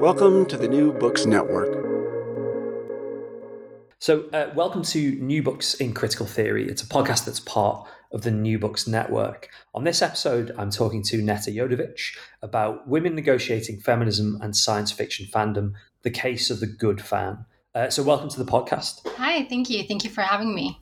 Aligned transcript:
Welcome 0.00 0.44
to 0.46 0.58
the 0.58 0.68
New 0.68 0.92
Books 0.92 1.24
Network. 1.24 1.72
So, 3.98 4.28
uh, 4.34 4.52
welcome 4.54 4.82
to 4.82 5.12
New 5.12 5.42
Books 5.42 5.72
in 5.72 5.94
Critical 5.94 6.26
Theory. 6.26 6.68
It's 6.68 6.82
a 6.82 6.86
podcast 6.86 7.24
that's 7.24 7.40
part 7.40 7.88
of 8.12 8.20
the 8.20 8.30
New 8.30 8.58
Books 8.58 8.86
Network. 8.86 9.48
On 9.74 9.84
this 9.84 10.02
episode, 10.02 10.54
I'm 10.58 10.70
talking 10.70 11.02
to 11.04 11.22
Neta 11.22 11.50
Yodovich 11.50 12.14
about 12.42 12.86
women 12.86 13.14
negotiating 13.14 13.80
feminism 13.80 14.38
and 14.42 14.54
science 14.54 14.92
fiction 14.92 15.26
fandom, 15.32 15.72
the 16.02 16.10
case 16.10 16.50
of 16.50 16.60
the 16.60 16.66
good 16.66 17.00
fan. 17.00 17.46
Uh, 17.74 17.88
so, 17.88 18.02
welcome 18.02 18.28
to 18.28 18.38
the 18.38 18.50
podcast. 18.50 19.00
Hi, 19.16 19.44
thank 19.44 19.70
you. 19.70 19.82
Thank 19.84 20.04
you 20.04 20.10
for 20.10 20.20
having 20.20 20.54
me. 20.54 20.78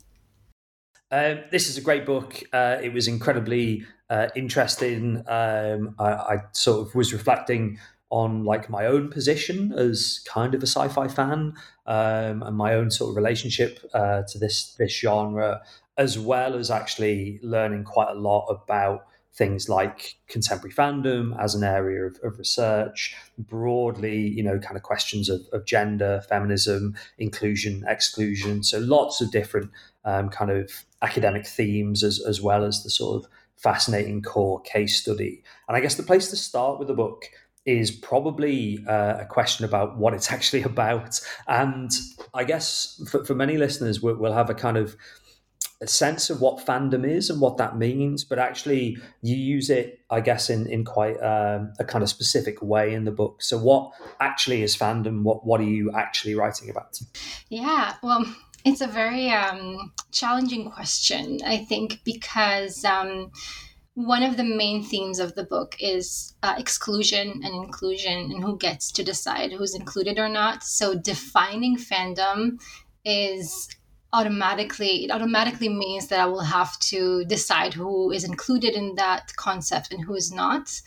Uh, 1.09 1.35
this 1.51 1.69
is 1.69 1.77
a 1.77 1.81
great 1.81 2.05
book. 2.05 2.43
Uh, 2.51 2.79
it 2.83 2.91
was 2.91 3.07
incredibly 3.07 3.85
uh, 4.09 4.27
interesting. 4.35 5.23
Um, 5.27 5.95
I, 5.97 6.11
I, 6.11 6.37
sort 6.51 6.87
of 6.87 6.95
was 6.95 7.13
reflecting 7.13 7.79
on 8.15 8.45
like 8.45 8.69
my 8.69 8.85
own 8.85 9.09
position 9.09 9.73
as 9.73 10.21
kind 10.25 10.55
of 10.55 10.63
a 10.63 10.65
sci-fi 10.65 11.05
fan 11.05 11.53
um, 11.85 12.41
and 12.43 12.55
my 12.55 12.73
own 12.73 12.89
sort 12.89 13.09
of 13.09 13.17
relationship 13.17 13.77
uh, 13.93 14.21
to 14.29 14.39
this 14.39 14.73
this 14.75 14.97
genre, 14.97 15.61
as 15.97 16.17
well 16.17 16.55
as 16.55 16.71
actually 16.71 17.41
learning 17.43 17.83
quite 17.83 18.09
a 18.09 18.17
lot 18.17 18.45
about 18.47 19.05
things 19.33 19.67
like 19.67 20.15
contemporary 20.29 20.73
fandom 20.73 21.37
as 21.43 21.55
an 21.55 21.63
area 21.65 22.05
of, 22.05 22.17
of 22.23 22.39
research, 22.39 23.17
broadly, 23.37 24.17
you 24.17 24.41
know, 24.41 24.57
kind 24.59 24.77
of 24.77 24.83
questions 24.83 25.27
of, 25.27 25.41
of, 25.51 25.65
gender, 25.65 26.23
feminism, 26.29 26.95
inclusion, 27.17 27.83
exclusion. 27.85 28.63
So 28.63 28.79
lots 28.79 29.19
of 29.19 29.29
different 29.31 29.71
um, 30.05 30.29
kind 30.29 30.51
of 30.51 30.71
academic 31.01 31.45
themes 31.45 32.01
as, 32.01 32.21
as 32.25 32.41
well 32.41 32.63
as 32.63 32.81
the 32.83 32.89
sort 32.89 33.25
of 33.25 33.29
fascinating 33.57 34.21
core 34.21 34.61
case 34.61 34.95
study. 35.01 35.43
And 35.67 35.75
I 35.75 35.81
guess 35.81 35.95
the 35.95 36.03
place 36.03 36.29
to 36.29 36.37
start 36.37 36.79
with 36.79 36.87
the 36.87 36.93
book 36.93 37.25
is 37.65 37.91
probably 37.91 38.83
uh, 38.87 39.17
a 39.19 39.25
question 39.25 39.65
about 39.65 39.97
what 39.97 40.13
it's 40.13 40.31
actually 40.31 40.63
about. 40.73 41.19
And 41.47 41.91
I 42.33 42.43
guess 42.43 43.01
for, 43.09 43.25
for 43.25 43.35
many 43.35 43.57
listeners, 43.57 44.01
we'll, 44.01 44.15
we'll, 44.15 44.33
have 44.33 44.49
a 44.49 44.53
kind 44.53 44.77
of 44.77 44.95
a 45.81 45.87
sense 45.87 46.29
of 46.29 46.41
what 46.41 46.65
fandom 46.65 47.05
is 47.07 47.29
and 47.29 47.41
what 47.41 47.57
that 47.57 47.77
means, 47.77 48.23
but 48.23 48.39
actually 48.39 48.97
you 49.21 49.35
use 49.35 49.69
it, 49.69 49.99
I 50.09 50.21
guess, 50.21 50.49
in, 50.49 50.67
in 50.67 50.85
quite 50.85 51.17
um, 51.21 51.73
a 51.79 51.83
kind 51.83 52.03
of 52.03 52.09
specific 52.09 52.61
way 52.61 52.93
in 52.93 53.03
the 53.03 53.11
book. 53.11 53.41
So 53.41 53.57
what 53.57 53.91
actually 54.21 54.63
is 54.63 54.77
fandom? 54.77 55.23
What, 55.23 55.45
what 55.45 55.59
are 55.59 55.65
you 55.65 55.91
actually 55.91 56.35
writing 56.35 56.69
about? 56.69 56.99
Yeah, 57.49 57.95
well, 58.01 58.25
it's 58.63 58.81
a 58.81 58.87
very 58.87 59.29
um, 59.29 59.91
challenging 60.11 60.71
question, 60.71 61.39
I 61.45 61.57
think, 61.57 62.01
because 62.03 62.85
um, 62.85 63.31
one 63.95 64.23
of 64.23 64.35
the 64.35 64.43
main 64.43 64.83
themes 64.83 65.19
of 65.19 65.35
the 65.35 65.43
book 65.45 65.77
is 65.79 66.35
uh, 66.43 66.53
exclusion 66.57 67.41
and 67.43 67.55
inclusion 67.55 68.29
and 68.29 68.43
who 68.43 68.57
gets 68.57 68.91
to 68.91 69.03
decide 69.03 69.53
who's 69.53 69.73
included 69.73 70.19
or 70.19 70.27
not. 70.27 70.63
So 70.63 70.95
defining 70.95 71.77
fandom 71.77 72.61
is 73.05 73.69
automatically 74.13 75.03
it 75.03 75.11
automatically 75.11 75.67
means 75.67 76.07
that 76.07 76.21
i 76.21 76.25
will 76.25 76.47
have 76.57 76.79
to 76.79 77.25
decide 77.25 77.73
who 77.73 78.11
is 78.11 78.23
included 78.23 78.73
in 78.73 78.95
that 78.95 79.35
concept 79.35 79.91
and 79.91 80.05
who 80.05 80.13
is 80.15 80.31
not. 80.31 80.81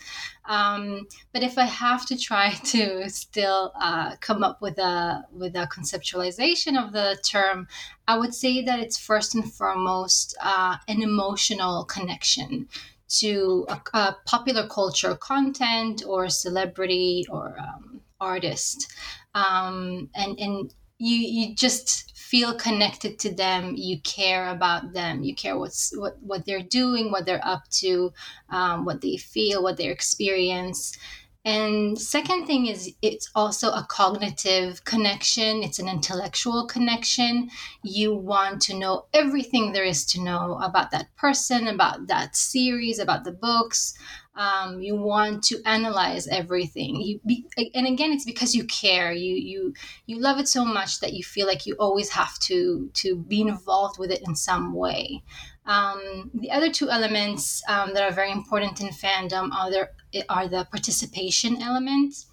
Um, 0.45 1.07
but 1.31 1.43
if 1.43 1.57
i 1.57 1.65
have 1.65 2.07
to 2.07 2.17
try 2.17 2.49
to 2.71 3.09
still 3.09 3.71
uh, 3.79 4.15
come 4.19 4.43
up 4.43 4.61
with 4.61 4.79
a 4.79 5.25
with 5.31 5.55
a 5.55 5.67
conceptualization 5.67 6.81
of 6.81 6.91
the 6.91 7.17
term 7.23 7.67
i 8.07 8.17
would 8.17 8.33
say 8.33 8.63
that 8.63 8.79
it's 8.79 8.97
first 8.97 9.35
and 9.35 9.53
foremost 9.53 10.35
uh, 10.41 10.77
an 10.87 11.03
emotional 11.03 11.85
connection 11.85 12.67
to 13.09 13.65
a, 13.69 13.97
a 13.97 14.17
popular 14.25 14.67
culture 14.67 15.15
content 15.15 16.03
or 16.05 16.29
celebrity 16.29 17.25
or 17.29 17.57
um, 17.59 18.01
artist. 18.19 18.91
Um, 19.33 20.09
and 20.15 20.39
and 20.39 20.73
you 20.97 21.15
you 21.15 21.55
just 21.55 22.15
feel 22.17 22.53
connected 22.53 23.17
to 23.19 23.33
them. 23.33 23.73
You 23.75 23.99
care 24.01 24.49
about 24.49 24.93
them. 24.93 25.23
You 25.23 25.33
care 25.33 25.57
what's 25.57 25.95
what, 25.97 26.21
what 26.21 26.45
they're 26.45 26.61
doing 26.61 27.11
what 27.11 27.25
they're 27.25 27.45
up 27.45 27.67
to 27.81 28.13
um, 28.49 28.85
what 28.85 29.01
they 29.01 29.17
feel 29.17 29.63
what 29.63 29.77
they 29.77 29.87
experience 29.87 30.97
and 31.45 31.99
second 31.99 32.47
thing 32.47 32.67
is 32.67 32.93
it's 33.01 33.29
also 33.33 33.69
a 33.69 33.85
cognitive 33.89 34.83
connection, 34.83 35.63
it's 35.63 35.79
an 35.79 35.87
intellectual 35.87 36.67
connection. 36.67 37.49
You 37.81 38.13
want 38.13 38.61
to 38.63 38.77
know 38.77 39.05
everything 39.13 39.71
there 39.71 39.85
is 39.85 40.05
to 40.07 40.21
know 40.21 40.59
about 40.61 40.91
that 40.91 41.15
person, 41.15 41.67
about 41.67 42.07
that 42.07 42.35
series, 42.35 42.99
about 42.99 43.23
the 43.23 43.31
books. 43.31 43.93
Um, 44.35 44.81
you 44.81 44.95
want 44.95 45.43
to 45.45 45.61
analyze 45.65 46.27
everything. 46.27 47.01
You 47.01 47.19
be, 47.25 47.45
and 47.73 47.87
again, 47.87 48.11
it's 48.11 48.25
because 48.25 48.53
you 48.53 48.65
care. 48.65 49.11
You 49.11 49.35
you 49.35 49.73
you 50.05 50.19
love 50.19 50.39
it 50.39 50.47
so 50.47 50.63
much 50.65 50.99
that 50.99 51.13
you 51.13 51.23
feel 51.23 51.47
like 51.47 51.65
you 51.65 51.75
always 51.79 52.09
have 52.09 52.37
to 52.39 52.89
to 52.95 53.15
be 53.15 53.41
involved 53.41 53.97
with 53.97 54.11
it 54.11 54.21
in 54.27 54.35
some 54.35 54.73
way. 54.73 55.23
Um, 55.69 56.31
the 56.33 56.49
other 56.49 56.71
two 56.71 56.89
elements 56.89 57.61
um, 57.69 57.93
that 57.93 58.01
are 58.01 58.11
very 58.11 58.31
important 58.31 58.81
in 58.81 58.87
fandom 58.87 59.53
are, 59.53 59.69
there, 59.69 59.91
are 60.27 60.47
the 60.47 60.67
participation 60.71 61.61
element, 61.61 62.25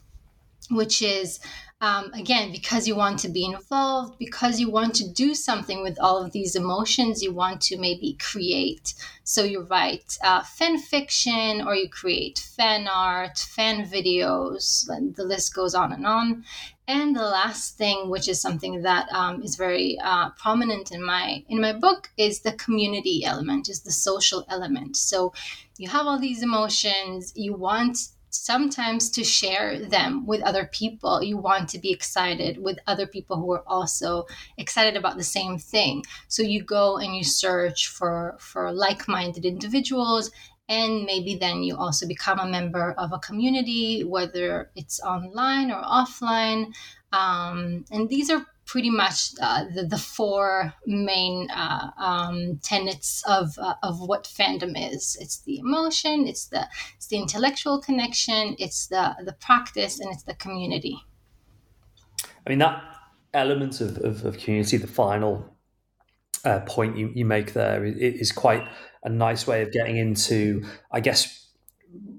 which 0.70 1.02
is 1.02 1.38
um, 1.80 2.10
again 2.14 2.50
because 2.52 2.88
you 2.88 2.96
want 2.96 3.18
to 3.18 3.28
be 3.28 3.44
involved 3.44 4.18
because 4.18 4.58
you 4.58 4.70
want 4.70 4.94
to 4.94 5.08
do 5.12 5.34
something 5.34 5.82
with 5.82 5.98
all 6.00 6.24
of 6.24 6.32
these 6.32 6.56
emotions 6.56 7.22
you 7.22 7.32
want 7.32 7.60
to 7.60 7.78
maybe 7.78 8.16
create 8.18 8.94
so 9.24 9.42
you 9.44 9.60
write 9.60 10.16
uh, 10.22 10.42
fan 10.42 10.78
fiction 10.78 11.60
or 11.66 11.74
you 11.74 11.88
create 11.88 12.38
fan 12.38 12.88
art 12.88 13.38
fan 13.38 13.84
videos 13.84 14.86
the 15.16 15.24
list 15.24 15.54
goes 15.54 15.74
on 15.74 15.92
and 15.92 16.06
on 16.06 16.44
and 16.88 17.16
the 17.16 17.22
last 17.22 17.76
thing, 17.76 18.10
which 18.10 18.28
is 18.28 18.40
something 18.40 18.82
that 18.82 19.08
um, 19.10 19.42
is 19.42 19.56
very 19.56 19.98
uh, 19.98 20.30
prominent 20.30 20.92
in 20.92 21.02
my 21.02 21.44
in 21.48 21.60
my 21.60 21.72
book, 21.72 22.10
is 22.16 22.40
the 22.40 22.52
community 22.52 23.24
element, 23.24 23.68
is 23.68 23.80
the 23.80 23.90
social 23.90 24.44
element. 24.48 24.96
So 24.96 25.32
you 25.78 25.88
have 25.88 26.06
all 26.06 26.20
these 26.20 26.44
emotions. 26.44 27.32
You 27.34 27.54
want 27.54 27.98
sometimes 28.44 29.10
to 29.10 29.24
share 29.24 29.78
them 29.78 30.26
with 30.26 30.42
other 30.42 30.66
people. 30.72 31.22
You 31.22 31.36
want 31.36 31.68
to 31.70 31.78
be 31.78 31.92
excited 31.92 32.58
with 32.58 32.78
other 32.86 33.06
people 33.06 33.36
who 33.36 33.52
are 33.52 33.64
also 33.66 34.26
excited 34.56 34.96
about 34.96 35.16
the 35.16 35.24
same 35.24 35.58
thing. 35.58 36.04
So 36.28 36.42
you 36.42 36.62
go 36.62 36.98
and 36.98 37.16
you 37.16 37.24
search 37.24 37.88
for 37.88 38.36
for 38.38 38.72
like-minded 38.72 39.44
individuals 39.44 40.30
and 40.68 41.04
maybe 41.04 41.36
then 41.36 41.62
you 41.62 41.76
also 41.76 42.06
become 42.08 42.40
a 42.40 42.46
member 42.46 42.92
of 42.92 43.12
a 43.12 43.18
community 43.20 44.02
whether 44.02 44.70
it's 44.74 45.00
online 45.00 45.70
or 45.70 45.80
offline 45.80 46.74
um, 47.12 47.84
and 47.90 48.08
these 48.08 48.30
are 48.30 48.44
pretty 48.66 48.90
much 48.90 49.30
uh, 49.40 49.64
the, 49.74 49.84
the 49.84 49.98
four 49.98 50.74
main 50.86 51.48
uh, 51.50 51.90
um, 51.98 52.58
tenets 52.62 53.22
of, 53.26 53.56
uh, 53.58 53.74
of 53.82 54.00
what 54.00 54.24
fandom 54.24 54.74
is. 54.76 55.16
It's 55.20 55.38
the 55.40 55.58
emotion 55.58 56.26
it's 56.26 56.46
the 56.46 56.68
it's 56.96 57.06
the 57.06 57.16
intellectual 57.16 57.80
connection 57.80 58.56
it's 58.58 58.88
the 58.88 59.14
the 59.24 59.32
practice 59.32 60.00
and 60.00 60.12
it's 60.12 60.24
the 60.24 60.34
community. 60.34 60.98
I 62.46 62.50
mean 62.50 62.58
that 62.58 62.82
element 63.32 63.80
of, 63.80 63.98
of, 63.98 64.24
of 64.24 64.38
community 64.38 64.76
the 64.76 64.86
final 64.86 65.56
uh, 66.44 66.60
point 66.60 66.96
you, 66.96 67.10
you 67.14 67.24
make 67.24 67.52
there 67.52 67.84
is 67.84 68.32
quite 68.32 68.62
a 69.02 69.08
nice 69.08 69.46
way 69.46 69.62
of 69.62 69.72
getting 69.72 69.96
into 69.96 70.64
i 70.92 71.00
guess 71.00 71.45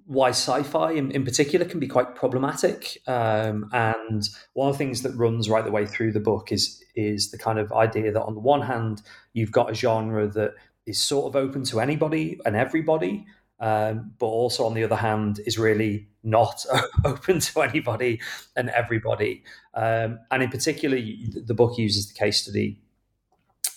why 0.08 0.30
sci-fi 0.30 0.92
in, 0.92 1.12
in 1.12 1.26
particular 1.26 1.66
can 1.66 1.80
be 1.80 1.88
quite 1.88 2.16
problematic. 2.16 2.98
Um, 3.08 3.70
and 3.74 4.28
one 4.54 4.70
of 4.70 4.76
the 4.76 4.78
things 4.78 5.02
that 5.02 5.14
runs 5.16 5.50
right 5.50 5.66
the 5.66 5.72
way 5.72 5.86
through 5.86 6.14
the 6.14 6.22
book 6.22 6.52
is 6.52 6.84
is 6.96 7.30
the 7.30 7.38
kind 7.38 7.60
of 7.60 7.72
idea 7.74 8.12
that 8.12 8.24
on 8.24 8.34
the 8.34 8.40
one 8.40 8.62
hand 8.62 9.02
you've 9.34 9.52
got 9.52 9.70
a 9.70 9.74
genre 9.74 10.28
that 10.28 10.54
is 10.86 11.00
sort 11.00 11.28
of 11.28 11.36
open 11.36 11.64
to 11.66 11.82
anybody 11.82 12.40
and 12.46 12.56
everybody, 12.56 13.26
um, 13.60 14.14
but 14.18 14.28
also 14.28 14.66
on 14.66 14.74
the 14.74 14.84
other 14.84 14.96
hand 14.96 15.42
is 15.46 15.60
really 15.60 16.08
not 16.24 16.66
open 17.06 17.40
to 17.42 17.62
anybody 17.62 18.22
and 18.56 18.70
everybody. 18.70 19.44
Um, 19.74 20.20
and 20.32 20.42
in 20.42 20.50
particular, 20.50 20.98
the 20.98 21.54
book 21.54 21.78
uses 21.78 22.08
the 22.08 22.14
case 22.14 22.44
study 22.44 22.80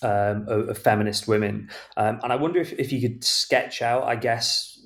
um, 0.01 0.45
of, 0.47 0.69
of, 0.69 0.77
feminist 0.77 1.27
women. 1.27 1.69
Um, 1.97 2.19
and 2.23 2.31
I 2.31 2.35
wonder 2.37 2.59
if, 2.59 2.73
if 2.73 2.91
you 2.91 3.01
could 3.01 3.23
sketch 3.23 3.81
out, 3.81 4.03
I 4.03 4.15
guess, 4.15 4.79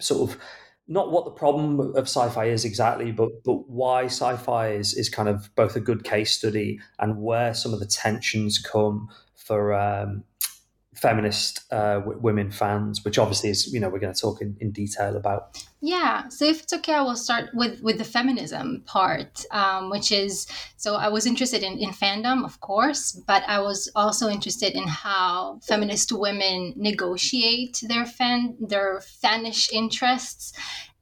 sort 0.00 0.30
of 0.30 0.38
not 0.88 1.10
what 1.10 1.24
the 1.24 1.30
problem 1.32 1.80
of 1.80 2.04
sci-fi 2.04 2.46
is 2.46 2.64
exactly, 2.64 3.10
but 3.12 3.42
but 3.44 3.68
why 3.68 4.04
sci-fi 4.04 4.68
is 4.68 4.94
is 4.94 5.08
kind 5.08 5.28
of 5.28 5.54
both 5.54 5.76
a 5.76 5.80
good 5.80 6.04
case 6.04 6.36
study 6.36 6.80
and 6.98 7.20
where 7.20 7.54
some 7.54 7.74
of 7.74 7.80
the 7.80 7.86
tensions 7.86 8.58
come 8.58 9.08
for 9.34 9.74
um, 9.74 10.24
feminist 10.96 11.60
uh, 11.72 12.00
w- 12.00 12.18
women 12.18 12.50
fans, 12.50 13.04
which 13.04 13.18
obviously 13.18 13.50
is 13.50 13.72
you 13.72 13.80
know 13.80 13.88
we're 13.88 13.98
going 13.98 14.14
to 14.14 14.20
talk 14.20 14.40
in, 14.40 14.56
in 14.60 14.72
detail 14.72 15.16
about. 15.16 15.62
Yeah, 15.80 16.28
so 16.28 16.46
if 16.46 16.62
it's 16.62 16.72
okay, 16.72 16.94
I 16.94 17.02
will 17.02 17.16
start 17.16 17.50
with 17.54 17.82
with 17.82 17.98
the 17.98 18.04
feminism 18.04 18.82
part, 18.86 19.44
um, 19.50 19.90
which 19.90 20.10
is 20.10 20.46
so 20.76 20.96
I 20.96 21.08
was 21.08 21.26
interested 21.26 21.62
in, 21.62 21.78
in 21.78 21.90
fandom, 21.90 22.44
of 22.44 22.60
course, 22.60 23.12
but 23.26 23.42
I 23.46 23.60
was 23.60 23.90
also 23.94 24.28
interested 24.28 24.74
in 24.74 24.86
how 24.88 25.60
feminist 25.62 26.12
women 26.12 26.72
negotiate 26.76 27.82
their 27.86 28.06
fan 28.06 28.56
their 28.60 29.00
fanish 29.22 29.70
interests, 29.72 30.52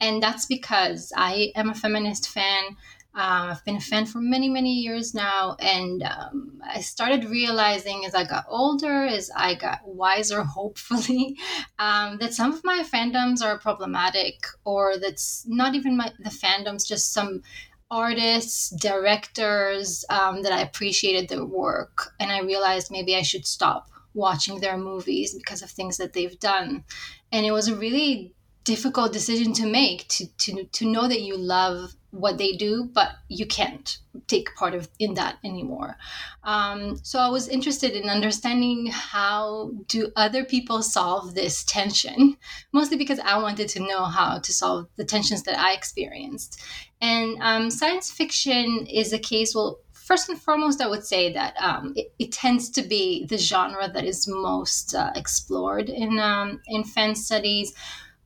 and 0.01 0.23
that's 0.23 0.47
because 0.47 1.13
I 1.17 1.53
am 1.55 1.71
a 1.71 1.75
feminist 1.75 2.29
fan. 2.29 2.77
Uh, 3.17 3.53
I've 3.53 3.65
been 3.65 3.77
a 3.77 3.81
fan 3.81 4.07
for 4.07 4.19
many, 4.19 4.49
many 4.49 4.73
years 4.73 5.15
now. 5.15 5.57
And 5.61 6.03
um, 6.03 6.61
I 6.69 6.81
started 6.81 7.25
realizing 7.25 8.05
as 8.05 8.15
I 8.15 8.25
got 8.25 8.45
older, 8.49 9.05
as 9.05 9.31
I 9.37 9.55
got 9.55 9.87
wiser, 9.87 10.43
hopefully, 10.45 11.37
um, 11.79 12.19
that 12.19 12.35
some 12.35 12.53
of 12.53 12.65
my 12.65 12.83
fandoms 12.83 13.43
are 13.43 13.59
problematic, 13.59 14.47
or 14.65 14.99
that's 14.99 15.45
not 15.47 15.75
even 15.75 15.97
my, 15.97 16.13
the 16.19 16.31
fandoms, 16.31 16.87
just 16.87 17.13
some 17.13 17.43
artists, 17.91 18.71
directors 18.71 20.05
um, 20.11 20.43
that 20.43 20.53
I 20.53 20.63
appreciated 20.63 21.29
their 21.29 21.45
work. 21.45 22.13
And 22.19 22.33
I 22.33 22.41
realized 22.41 22.91
maybe 22.91 23.15
I 23.15 23.23
should 23.23 23.47
stop 23.47 23.89
watching 24.15 24.61
their 24.61 24.77
movies 24.77 25.35
because 25.35 25.63
of 25.63 25.71
things 25.71 25.99
that 25.99 26.13
they've 26.15 26.39
done. 26.39 26.85
And 27.31 27.47
it 27.47 27.53
was 27.53 27.69
a 27.69 27.77
really 27.77 28.35
difficult 28.65 29.13
decision 29.13 29.53
to 29.53 29.67
make 29.67 30.09
to, 30.09 30.27
to, 30.39 30.65
to 30.65 30.87
know 30.87 31.07
that 31.07 31.21
you 31.21 31.37
love 31.37 31.95
what 32.15 32.39
they 32.39 32.53
do, 32.53 32.89
but 32.93 33.11
you 33.29 33.45
can't 33.45 33.99
take 34.29 34.55
part 34.55 34.73
of 34.75 34.89
in 35.01 35.15
that 35.15 35.37
anymore. 35.45 35.97
Um, 36.45 36.97
so 37.03 37.19
I 37.19 37.29
was 37.29 37.49
interested 37.49 37.93
in 37.93 38.09
understanding 38.09 38.87
how 38.87 39.73
do 39.89 40.13
other 40.15 40.45
people 40.45 40.83
solve 40.83 41.35
this 41.35 41.65
tension, 41.65 42.37
mostly 42.73 42.97
because 42.97 43.19
I 43.19 43.39
wanted 43.39 43.69
to 43.71 43.81
know 43.81 44.05
how 44.05 44.39
to 44.39 44.53
solve 44.53 44.87
the 44.97 45.05
tensions 45.05 45.43
that 45.43 45.59
I 45.59 45.73
experienced. 45.73 46.63
And 47.01 47.37
um, 47.41 47.71
science 47.71 48.11
fiction 48.11 48.87
is 48.87 49.13
a 49.13 49.19
case. 49.19 49.55
Well, 49.55 49.81
first 49.93 50.29
and 50.29 50.41
foremost, 50.41 50.81
I 50.81 50.87
would 50.87 51.05
say 51.05 51.33
that 51.33 51.57
um, 51.61 51.95
it, 51.97 52.13
it, 52.19 52.31
tends 52.31 52.71
to 52.71 52.83
be 52.83 53.27
the 53.27 53.39
genre 53.39 53.91
that 53.93 54.05
is 54.05 54.29
most 54.29 54.95
uh, 54.95 55.11
explored 55.17 55.89
in 55.89 56.19
um, 56.19 56.61
in 56.69 56.85
fan 56.85 57.15
studies 57.15 57.75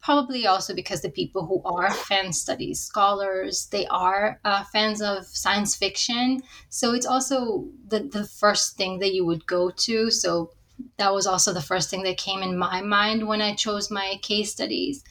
probably 0.09 0.47
also 0.47 0.75
because 0.75 1.03
the 1.03 1.11
people 1.11 1.45
who 1.45 1.61
are 1.67 1.93
fan 1.93 2.33
studies 2.33 2.81
scholars 2.81 3.69
they 3.73 3.87
are 3.89 4.41
uh, 4.43 4.65
fans 4.73 5.03
of 5.03 5.27
science 5.27 5.77
fiction. 5.77 6.41
So 6.71 6.95
it's 6.95 7.05
also 7.05 7.67
the, 7.87 8.01
the 8.01 8.25
first 8.25 8.79
thing 8.79 9.01
that 9.01 9.13
you 9.13 9.27
would 9.27 9.47
go 9.47 9.69
to. 9.69 10.11
So 10.11 10.53
that 10.97 11.13
was 11.13 11.27
also 11.27 11.53
the 11.53 11.69
first 11.71 11.91
thing 11.91 12.05
that 12.05 12.17
came 12.17 12.43
in 12.43 12.57
my 12.57 12.81
mind 12.81 13.29
when 13.29 13.43
i 13.43 13.55
chose 13.55 13.91
my 13.91 14.15
case 14.23 14.51
studies. 14.51 15.05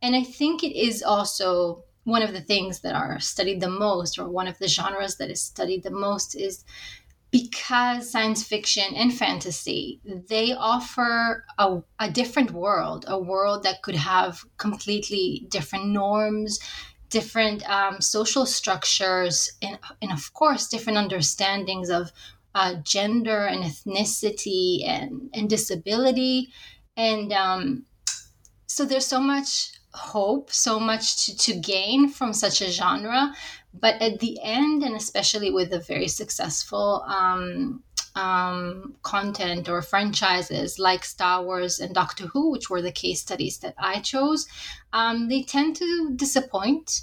And 0.00 0.14
i 0.14 0.22
think 0.22 0.62
it 0.62 0.76
is 0.88 1.02
also 1.02 1.82
one 2.04 2.22
of 2.22 2.32
the 2.32 2.46
things 2.52 2.80
that 2.82 2.94
are 2.94 3.18
studied 3.18 3.60
the 3.60 3.76
most 3.86 4.20
or 4.20 4.28
one 4.28 4.46
of 4.46 4.58
the 4.60 4.68
genres 4.68 5.16
that 5.16 5.30
is 5.30 5.42
studied 5.42 5.82
the 5.82 5.98
most 6.06 6.36
is 6.36 6.64
because 7.34 8.12
science 8.12 8.44
fiction 8.44 8.94
and 8.94 9.12
fantasy 9.12 10.00
they 10.28 10.52
offer 10.52 11.44
a, 11.58 11.82
a, 11.98 12.08
different 12.08 12.52
world 12.52 13.04
a 13.08 13.18
world 13.18 13.64
that 13.64 13.82
could 13.82 13.96
have 13.96 14.44
completely 14.56 15.44
different 15.48 15.86
norms 15.88 16.60
different 17.08 17.68
um, 17.68 18.00
social 18.00 18.46
structures 18.46 19.50
and, 19.62 19.78
and 20.00 20.12
of 20.12 20.32
course 20.32 20.68
different 20.68 20.96
understandings 20.96 21.90
of 21.90 22.12
uh, 22.54 22.74
gender 22.84 23.46
and 23.46 23.64
ethnicity 23.64 24.86
and, 24.86 25.30
and 25.34 25.50
disability. 25.50 26.52
And 26.96 27.32
um, 27.32 27.84
so 28.66 28.84
there's 28.84 29.06
so 29.06 29.20
much 29.20 29.72
hope 29.92 30.50
so 30.50 30.80
much 30.80 31.24
to, 31.24 31.36
to 31.36 31.54
gain 31.60 32.08
from 32.08 32.32
such 32.32 32.60
a 32.60 32.68
genre 32.68 33.32
but 33.80 34.00
at 34.00 34.20
the 34.20 34.38
end, 34.42 34.82
and 34.82 34.94
especially 34.94 35.50
with 35.50 35.72
a 35.72 35.80
very 35.80 36.08
successful 36.08 37.04
um, 37.06 37.82
um, 38.14 38.94
content 39.02 39.68
or 39.68 39.82
franchises 39.82 40.78
like 40.78 41.04
Star 41.04 41.42
Wars 41.42 41.80
and 41.80 41.94
Doctor 41.94 42.26
Who, 42.28 42.50
which 42.50 42.70
were 42.70 42.82
the 42.82 42.92
case 42.92 43.20
studies 43.20 43.58
that 43.58 43.74
I 43.76 44.00
chose, 44.00 44.46
um, 44.92 45.28
they 45.28 45.42
tend 45.42 45.76
to 45.76 46.12
disappoint. 46.14 47.02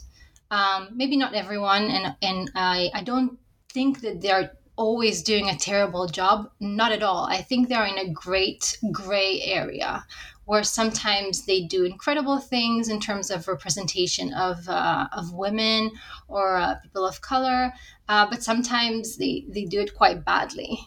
Um, 0.50 0.89
maybe 0.94 1.18
not 1.18 1.33
everyone, 1.33 1.83
and 1.83 2.15
and 2.21 2.51
I 2.56 2.89
I 2.94 3.03
don't 3.03 3.38
think 3.69 4.01
that 4.01 4.22
they're 4.22 4.51
always 4.75 5.22
doing 5.22 5.50
a 5.50 5.57
terrible 5.57 6.07
job. 6.07 6.50
Not 6.60 6.91
at 6.91 7.03
all. 7.03 7.25
I 7.25 7.41
think 7.41 7.67
they're 7.67 7.86
in 7.86 7.98
a 7.98 8.12
great 8.12 8.77
gray 8.91 9.41
area 9.41 10.05
where 10.45 10.63
sometimes 10.63 11.45
they 11.45 11.62
do 11.62 11.83
incredible 11.83 12.39
things 12.39 12.89
in 12.89 13.00
terms 13.00 13.29
of 13.29 13.48
representation 13.48 14.33
of, 14.33 14.67
uh, 14.67 15.07
of 15.13 15.33
women 15.33 15.91
or 16.27 16.57
uh, 16.57 16.75
people 16.81 17.05
of 17.05 17.21
color, 17.21 17.71
uh, 18.10 18.27
but 18.29 18.43
sometimes 18.43 19.17
they, 19.17 19.45
they 19.50 19.65
do 19.65 19.79
it 19.79 19.95
quite 19.95 20.25
badly. 20.25 20.79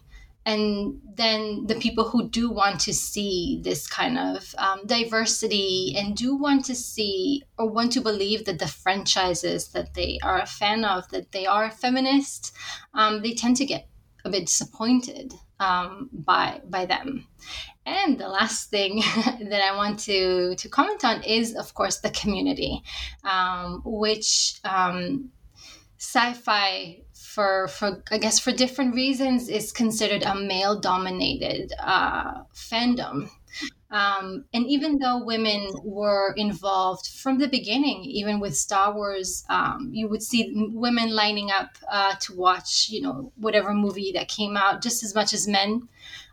And 0.46 1.00
then 1.14 1.66
the 1.66 1.76
people 1.76 2.06
who 2.06 2.28
do 2.28 2.50
want 2.50 2.80
to 2.80 2.92
see 2.92 3.61
this 3.62 3.87
kind 3.87 4.18
of 4.18 4.54
um, 4.58 4.82
diversity 4.84 5.94
and 5.96 6.14
do 6.14 6.37
want 6.37 6.66
to 6.66 6.75
see 6.75 7.42
or 7.56 7.70
want 7.70 7.92
to 7.92 8.02
believe 8.02 8.44
that 8.44 8.58
the 8.58 8.68
franchises 8.68 9.68
that 9.68 9.94
they 9.94 10.18
are 10.23 10.40
a 10.40 10.46
fan 10.46 10.84
of, 10.84 11.08
that 11.08 11.32
they 11.32 11.46
are 11.46 11.70
feminist, 11.70 12.52
um, 12.92 13.23
they 13.23 13.32
tend 13.32 13.56
to 13.56 13.64
get 13.64 13.88
a 14.26 14.30
bit 14.30 14.46
disappointed 14.46 15.32
um, 15.64 16.11
by 16.12 16.61
by 16.68 16.87
them. 16.87 17.26
And 17.87 18.18
the 18.18 18.28
last 18.28 18.71
thing 18.71 19.02
that 19.25 19.62
I 19.62 19.76
want 19.76 19.99
to, 20.00 20.54
to 20.56 20.68
comment 20.68 21.04
on 21.04 21.23
is, 21.23 21.54
of 21.54 21.75
course, 21.75 21.99
the 21.99 22.11
community, 22.11 22.83
um, 23.25 23.83
which 23.85 24.59
um, 24.64 25.30
sci 25.99 26.33
fi, 26.33 27.02
for, 27.12 27.68
for, 27.68 28.02
I 28.11 28.18
guess, 28.18 28.38
for 28.38 28.52
different 28.52 28.94
reasons, 28.94 29.49
is 29.49 29.71
considered 29.71 30.23
a 30.23 30.35
male 30.35 30.80
dominated 30.80 31.73
uh, 31.78 32.44
fandom. 32.54 33.28
Um, 33.94 34.46
and 34.52 34.66
even 34.66 34.98
though 34.98 35.24
women 35.24 35.70
were 35.84 36.34
involved 36.36 37.06
from 37.06 37.38
the 37.38 37.46
beginning, 37.46 38.02
even 38.02 38.40
with 38.40 38.56
Star 38.56 38.92
Wars, 38.92 39.44
um, 39.48 39.90
you 39.92 40.08
would 40.08 40.20
see 40.20 40.52
women 40.74 41.14
lining 41.14 41.52
up 41.52 41.78
uh, 41.88 42.16
to 42.22 42.34
watch, 42.34 42.88
you 42.90 43.00
know, 43.00 43.30
whatever 43.36 43.72
movie 43.72 44.10
that 44.16 44.26
came 44.26 44.56
out 44.56 44.82
just 44.82 45.04
as 45.04 45.14
much 45.14 45.32
as 45.32 45.46
men. 45.46 45.88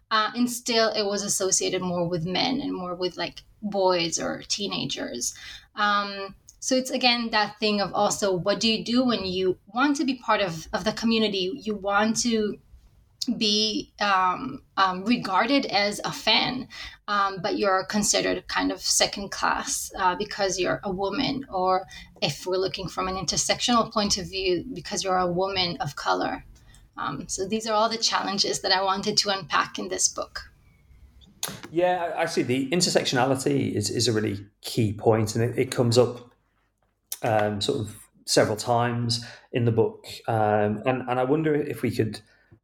Uh, 0.10 0.32
and 0.36 0.50
still 0.50 0.90
it 0.90 1.06
was 1.06 1.22
associated 1.22 1.84
more 1.84 2.08
with 2.08 2.26
men 2.26 2.62
and 2.62 2.74
more 2.74 2.96
with 2.96 3.16
like 3.16 3.44
boys 3.62 4.20
or 4.20 4.42
teenagers. 4.48 5.36
Um, 5.76 6.34
so 6.60 6.76
it's 6.76 6.90
again 6.90 7.30
that 7.30 7.60
thing 7.60 7.80
of 7.80 7.94
also 7.94 8.36
what 8.36 8.60
do 8.60 8.72
you 8.72 8.84
do 8.84 9.06
when 9.06 9.24
you 9.24 9.60
want 9.68 9.98
to 9.98 10.04
be 10.04 10.16
part 10.16 10.42
of, 10.42 10.68
of 10.74 10.84
the 10.84 10.94
community? 10.94 11.52
You 11.62 11.76
want 11.76 12.22
to 12.24 12.58
be 13.38 13.94
um, 14.02 14.64
um, 14.78 15.06
regarded 15.06 15.66
as 15.68 16.02
a 16.04 16.12
fan, 16.12 16.68
um, 17.08 17.38
but 17.42 17.58
you're 17.58 17.86
considered 17.86 18.48
kind 18.48 18.72
of 18.72 18.82
second 18.82 19.30
class 19.30 19.92
uh, 20.00 20.16
because 20.16 20.60
you're 20.60 20.80
a 20.84 20.92
woman, 20.92 21.46
or 21.52 21.86
if 22.22 22.46
we're 22.46 22.58
looking 22.58 22.88
from 22.88 23.08
an 23.08 23.16
intersectional 23.16 23.92
point 23.92 24.18
of 24.18 24.28
view, 24.28 24.66
because 24.74 25.04
you're 25.04 25.18
a 25.18 25.32
woman 25.32 25.78
of 25.78 25.96
color. 25.96 26.46
Um, 26.98 27.28
so 27.28 27.48
these 27.48 27.68
are 27.68 27.74
all 27.74 27.90
the 27.90 27.98
challenges 27.98 28.62
that 28.62 28.72
I 28.72 28.82
wanted 28.82 29.18
to 29.18 29.30
unpack 29.30 29.78
in 29.78 29.88
this 29.90 30.08
book. 30.08 30.42
Yeah, 31.72 32.14
actually, 32.16 32.44
the 32.44 32.70
intersectionality 32.72 33.74
is, 33.74 33.90
is 33.90 34.08
a 34.08 34.14
really 34.14 34.46
key 34.62 34.94
point, 34.94 35.36
and 35.36 35.44
it, 35.44 35.58
it 35.58 35.72
comes 35.72 35.98
up 35.98 36.32
um, 37.22 37.62
sort 37.62 37.82
of 37.82 37.96
several 38.26 38.58
times 38.58 39.24
in 39.52 39.66
the 39.66 39.72
book. 39.72 40.06
Um, 40.28 40.82
and, 40.86 41.04
and 41.08 41.20
I 41.20 41.24
wonder 41.24 41.54
if 41.54 41.82
we 41.82 41.92
could 41.92 42.22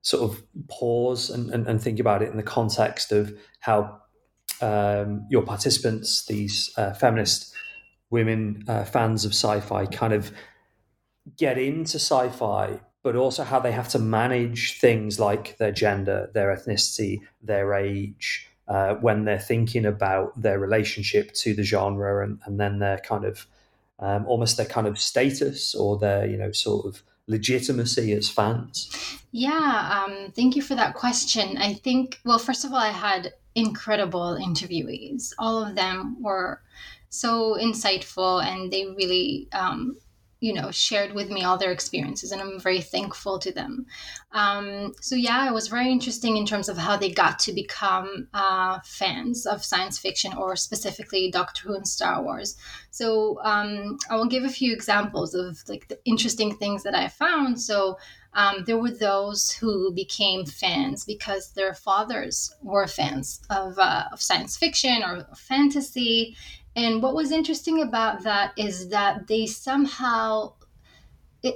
sort 0.07 0.23
of 0.23 0.41
pause 0.69 1.29
and, 1.29 1.49
and, 1.49 1.67
and 1.67 1.81
think 1.81 1.99
about 1.99 2.21
it 2.21 2.31
in 2.31 2.37
the 2.37 2.43
context 2.57 3.11
of 3.11 3.37
how 3.59 3.99
um, 4.61 5.27
your 5.29 5.41
participants, 5.41 6.25
these 6.27 6.71
uh, 6.77 6.93
feminist 6.93 7.53
women 8.09 8.63
uh, 8.69 8.85
fans 8.85 9.25
of 9.25 9.31
sci-fi, 9.31 9.85
kind 9.85 10.13
of 10.13 10.31
get 11.35 11.57
into 11.57 11.99
sci-fi, 11.99 12.79
but 13.03 13.17
also 13.17 13.43
how 13.43 13.59
they 13.59 13.73
have 13.73 13.89
to 13.89 13.99
manage 13.99 14.79
things 14.79 15.19
like 15.19 15.57
their 15.57 15.73
gender, 15.73 16.31
their 16.33 16.55
ethnicity, 16.55 17.19
their 17.41 17.73
age, 17.73 18.47
uh, 18.69 18.93
when 18.95 19.25
they're 19.25 19.37
thinking 19.37 19.85
about 19.85 20.41
their 20.41 20.57
relationship 20.57 21.33
to 21.33 21.53
the 21.53 21.63
genre, 21.63 22.23
and, 22.23 22.39
and 22.45 22.61
then 22.61 22.79
their 22.79 22.99
kind 22.99 23.25
of 23.25 23.45
um, 23.99 24.25
almost 24.25 24.55
their 24.55 24.65
kind 24.65 24.87
of 24.87 24.97
status 24.97 25.75
or 25.75 25.97
their 25.99 26.25
you 26.25 26.37
know 26.37 26.53
sort 26.53 26.85
of 26.85 27.03
legitimacy 27.27 28.13
as 28.13 28.29
fans? 28.29 28.89
Yeah, 29.31 30.05
um, 30.05 30.31
thank 30.31 30.55
you 30.55 30.61
for 30.61 30.75
that 30.75 30.95
question. 30.95 31.57
I 31.57 31.73
think, 31.73 32.19
well, 32.23 32.39
first 32.39 32.65
of 32.65 32.71
all, 32.71 32.79
I 32.79 32.89
had 32.89 33.33
incredible 33.55 34.37
interviewees. 34.39 35.33
All 35.37 35.63
of 35.63 35.75
them 35.75 36.17
were 36.21 36.61
so 37.09 37.57
insightful 37.59 38.43
and 38.43 38.71
they 38.71 38.85
really 38.85 39.47
um, 39.51 39.97
you 40.39 40.53
know 40.53 40.69
shared 40.71 41.13
with 41.13 41.29
me 41.29 41.43
all 41.43 41.57
their 41.57 41.71
experiences 41.71 42.31
and 42.31 42.41
i'm 42.41 42.59
very 42.59 42.81
thankful 42.81 43.39
to 43.39 43.51
them. 43.51 43.85
Um, 44.31 44.93
so 45.01 45.15
yeah 45.15 45.47
it 45.47 45.53
was 45.53 45.67
very 45.67 45.91
interesting 45.91 46.37
in 46.37 46.45
terms 46.45 46.69
of 46.69 46.77
how 46.77 46.97
they 46.97 47.09
got 47.09 47.39
to 47.39 47.53
become 47.53 48.27
uh, 48.33 48.79
fans 48.83 49.45
of 49.45 49.63
science 49.63 49.97
fiction 49.97 50.33
or 50.33 50.55
specifically 50.55 51.31
doctor 51.31 51.67
who 51.67 51.75
and 51.75 51.87
star 51.87 52.23
wars. 52.23 52.57
So 52.91 53.39
um, 53.43 53.97
i 54.09 54.15
will 54.15 54.27
give 54.27 54.43
a 54.43 54.49
few 54.49 54.73
examples 54.73 55.33
of 55.33 55.57
like 55.67 55.87
the 55.87 55.99
interesting 56.05 56.55
things 56.55 56.83
that 56.83 56.95
i 56.95 57.07
found. 57.07 57.59
So 57.61 57.97
um, 58.33 58.63
there 58.65 58.77
were 58.77 58.91
those 58.91 59.49
who 59.49 59.91
became 59.91 60.45
fans 60.45 61.03
because 61.03 61.53
their 61.53 61.73
fathers 61.73 62.53
were 62.61 62.85
fans 62.85 63.41
of, 63.49 63.79
uh, 63.79 64.03
of 64.11 64.21
science 64.21 64.55
fiction 64.55 65.01
or 65.03 65.25
fantasy 65.35 66.37
and 66.77 67.01
what 67.01 67.15
was 67.15 67.31
interesting 67.31 67.81
about 67.81 68.23
that 68.23 68.53
is 68.55 68.89
that 68.89 69.27
they 69.27 69.47
somehow 69.47 70.53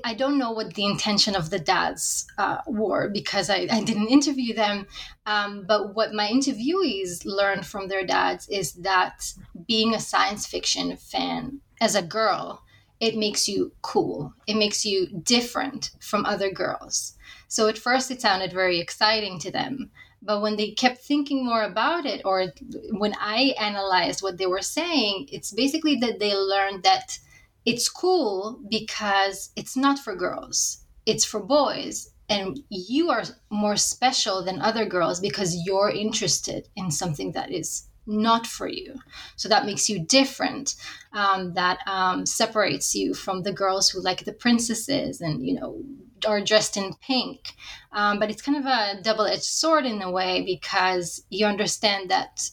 I 0.04 0.14
don't 0.14 0.38
know 0.38 0.52
what 0.52 0.74
the 0.76 0.86
intention 0.86 1.36
of 1.36 1.50
the 1.50 1.60
dads 1.60 2.28
uh, 2.38 2.58
were 2.68 3.10
because 3.10 3.50
I, 3.50 3.68
I, 3.70 3.84
didn't 3.84 4.08
interview 4.10 4.54
them. 4.54 4.88
Um, 5.26 5.66
but 5.68 5.96
what 5.96 6.14
my 6.14 6.30
interviewees 6.30 7.26
learned 7.26 7.66
from 7.66 7.88
their 7.88 8.06
dads 8.06 8.48
is 8.48 8.74
that 8.74 9.34
being 9.68 9.94
a 9.94 10.00
science 10.00 10.46
fiction 10.46 10.96
fan 10.98 11.62
as 11.82 11.96
a 11.96 12.04
girl, 12.04 12.64
it 13.00 13.18
makes 13.18 13.48
you 13.48 13.74
cool. 13.82 14.34
It 14.48 14.56
makes 14.56 14.86
you 14.86 15.08
different 15.08 15.92
from 16.00 16.26
other 16.26 16.52
girls. 16.52 17.18
So 17.48 17.68
at 17.68 17.78
first, 17.78 18.12
it 18.12 18.22
sounded 18.22 18.54
very 18.54 18.80
exciting 18.80 19.40
to 19.40 19.52
them. 19.52 19.90
But 20.22 20.42
when 20.42 20.56
they 20.56 20.72
kept 20.72 21.00
thinking 21.00 21.46
more 21.46 21.64
about 21.64 22.06
it, 22.06 22.22
or 22.26 22.54
when 22.92 23.16
I 23.20 23.56
analyzed 23.60 24.22
what 24.22 24.38
they 24.38 24.46
were 24.46 24.62
saying, 24.62 25.30
it's 25.32 25.52
basically 25.52 25.96
that 25.96 26.20
they 26.20 26.36
learned 26.36 26.84
that 26.84 27.18
it's 27.66 27.90
cool 27.90 28.60
because 28.70 29.52
it's 29.56 29.76
not 29.76 30.00
for 30.00 30.16
girls, 30.16 30.84
it's 31.06 31.26
for 31.26 31.40
boys. 31.40 32.12
And 32.30 32.60
you 32.70 33.10
are 33.10 33.24
more 33.50 33.76
special 33.76 34.44
than 34.44 34.62
other 34.62 34.86
girls 34.86 35.20
because 35.20 35.66
you're 35.66 35.90
interested 35.90 36.70
in 36.76 36.90
something 36.90 37.34
that 37.34 37.52
is 37.52 37.88
not 38.08 38.48
for 38.48 38.68
you. 38.68 38.96
So 39.36 39.50
that 39.50 39.66
makes 39.66 39.90
you 39.90 40.00
different. 40.00 40.76
Um, 41.14 41.54
that 41.56 41.80
um, 41.88 42.26
separates 42.26 42.96
you 42.96 43.14
from 43.14 43.44
the 43.44 43.52
girls 43.52 43.90
who 43.90 44.02
like 44.02 44.24
the 44.24 44.34
princesses 44.34 45.20
and, 45.20 45.46
you 45.46 45.56
know, 45.56 45.84
are 46.26 46.42
dressed 46.42 46.78
in 46.78 46.94
pink. 47.02 47.54
Um, 47.92 48.20
but 48.20 48.30
it's 48.30 48.42
kind 48.42 48.58
of 48.58 48.66
a 48.66 49.02
double 49.02 49.26
edged 49.26 49.44
sword 49.44 49.86
in 49.86 50.02
a 50.02 50.12
way 50.12 50.44
because 50.46 51.24
you 51.30 51.46
understand 51.46 52.10
that 52.10 52.50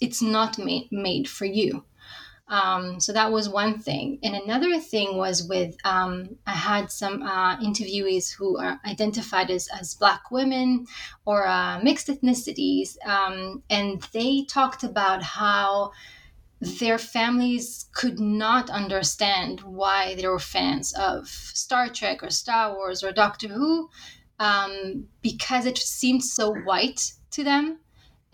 it's 0.00 0.20
not 0.22 0.58
made, 0.58 0.88
made 0.90 1.28
for 1.28 1.44
you. 1.44 1.84
Um, 2.46 3.00
so 3.00 3.12
that 3.12 3.32
was 3.32 3.48
one 3.48 3.78
thing. 3.78 4.18
And 4.22 4.34
another 4.34 4.78
thing 4.78 5.16
was 5.16 5.48
with, 5.48 5.74
um, 5.84 6.36
I 6.46 6.52
had 6.52 6.90
some 6.90 7.22
uh, 7.22 7.56
interviewees 7.58 8.34
who 8.34 8.58
are 8.58 8.78
identified 8.84 9.50
as, 9.50 9.68
as 9.68 9.94
Black 9.94 10.30
women 10.30 10.86
or 11.24 11.46
uh, 11.46 11.80
mixed 11.82 12.08
ethnicities. 12.08 12.96
Um, 13.06 13.62
and 13.70 14.02
they 14.12 14.44
talked 14.44 14.84
about 14.84 15.22
how 15.22 15.92
their 16.60 16.98
families 16.98 17.86
could 17.92 18.20
not 18.20 18.70
understand 18.70 19.60
why 19.60 20.14
they 20.14 20.26
were 20.26 20.38
fans 20.38 20.92
of 20.94 21.28
Star 21.28 21.88
Trek 21.88 22.22
or 22.22 22.30
Star 22.30 22.74
Wars 22.74 23.02
or 23.02 23.12
Doctor 23.12 23.48
Who 23.48 23.90
um, 24.38 25.06
because 25.22 25.66
it 25.66 25.78
seemed 25.78 26.24
so 26.24 26.54
white 26.54 27.12
to 27.32 27.44
them 27.44 27.80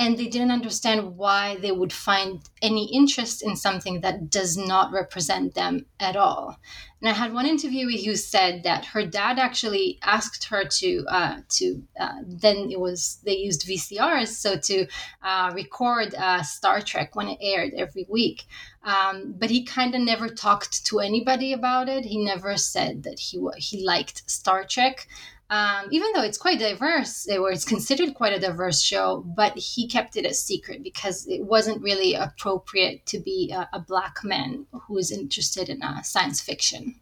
and 0.01 0.17
they 0.17 0.29
didn't 0.29 0.51
understand 0.51 1.19
why 1.19 1.59
they 1.61 1.71
would 1.71 1.93
find 1.93 2.41
any 2.63 2.91
interest 2.91 3.43
in 3.43 3.55
something 3.55 4.01
that 4.01 4.31
does 4.31 4.57
not 4.57 4.91
represent 4.93 5.55
them 5.55 5.85
at 6.01 6.17
all. 6.17 6.57
And 7.03 7.11
I 7.11 7.13
had 7.13 7.35
one 7.35 7.45
interviewee 7.47 8.03
who 8.03 8.17
said 8.17 8.63
that 8.63 8.87
her 8.87 9.05
dad 9.05 9.39
actually 9.39 9.99
asked 10.03 10.45
her 10.45 10.65
to 10.65 11.05
uh, 11.07 11.37
to 11.57 11.83
uh, 12.01 12.21
then 12.27 12.71
it 12.71 12.81
was 12.81 13.21
they 13.27 13.37
used 13.37 13.67
VCRs 13.67 14.29
so 14.29 14.57
to 14.57 14.87
uh, 15.23 15.53
record 15.55 16.15
uh, 16.15 16.43
Star 16.43 16.81
Trek 16.81 17.15
when 17.15 17.29
it 17.29 17.39
aired 17.43 17.75
every 17.77 18.07
week. 18.09 18.45
Um, 18.83 19.35
but 19.39 19.51
he 19.51 19.65
kind 19.65 19.95
of 19.95 20.01
never 20.01 20.31
talked 20.31 20.87
to 20.87 21.01
anybody 21.01 21.53
about 21.53 21.91
it. 21.91 22.07
He 22.07 22.25
never 22.25 22.57
said 22.57 23.03
that 23.03 23.19
he 23.19 23.39
he 23.59 23.85
liked 23.85 24.31
Star 24.31 24.65
Trek 24.65 25.07
um, 25.51 25.89
even 25.91 26.13
though 26.15 26.23
it's 26.23 26.39
quite 26.39 26.61
diverse, 26.61 27.29
or 27.29 27.51
it's 27.51 27.65
considered 27.65 28.15
quite 28.15 28.33
a 28.33 28.39
diverse 28.39 28.81
show, 28.81 29.25
but 29.37 29.59
he 29.59 29.89
kept 29.89 30.17
it 30.17 30.25
a 30.25 30.33
secret 30.33 30.83
because 30.83 31.27
it 31.27 31.45
wasn't 31.45 31.83
really 31.83 32.15
appropriate 32.15 33.05
to 33.07 33.19
be 33.19 33.51
a, 33.53 33.69
a 33.73 33.81
black 33.81 34.19
man 34.23 34.67
who 34.73 34.97
is 34.97 35.11
interested 35.11 35.69
in 35.69 35.83
uh, 35.83 36.03
science 36.03 36.41
fiction. 36.41 37.01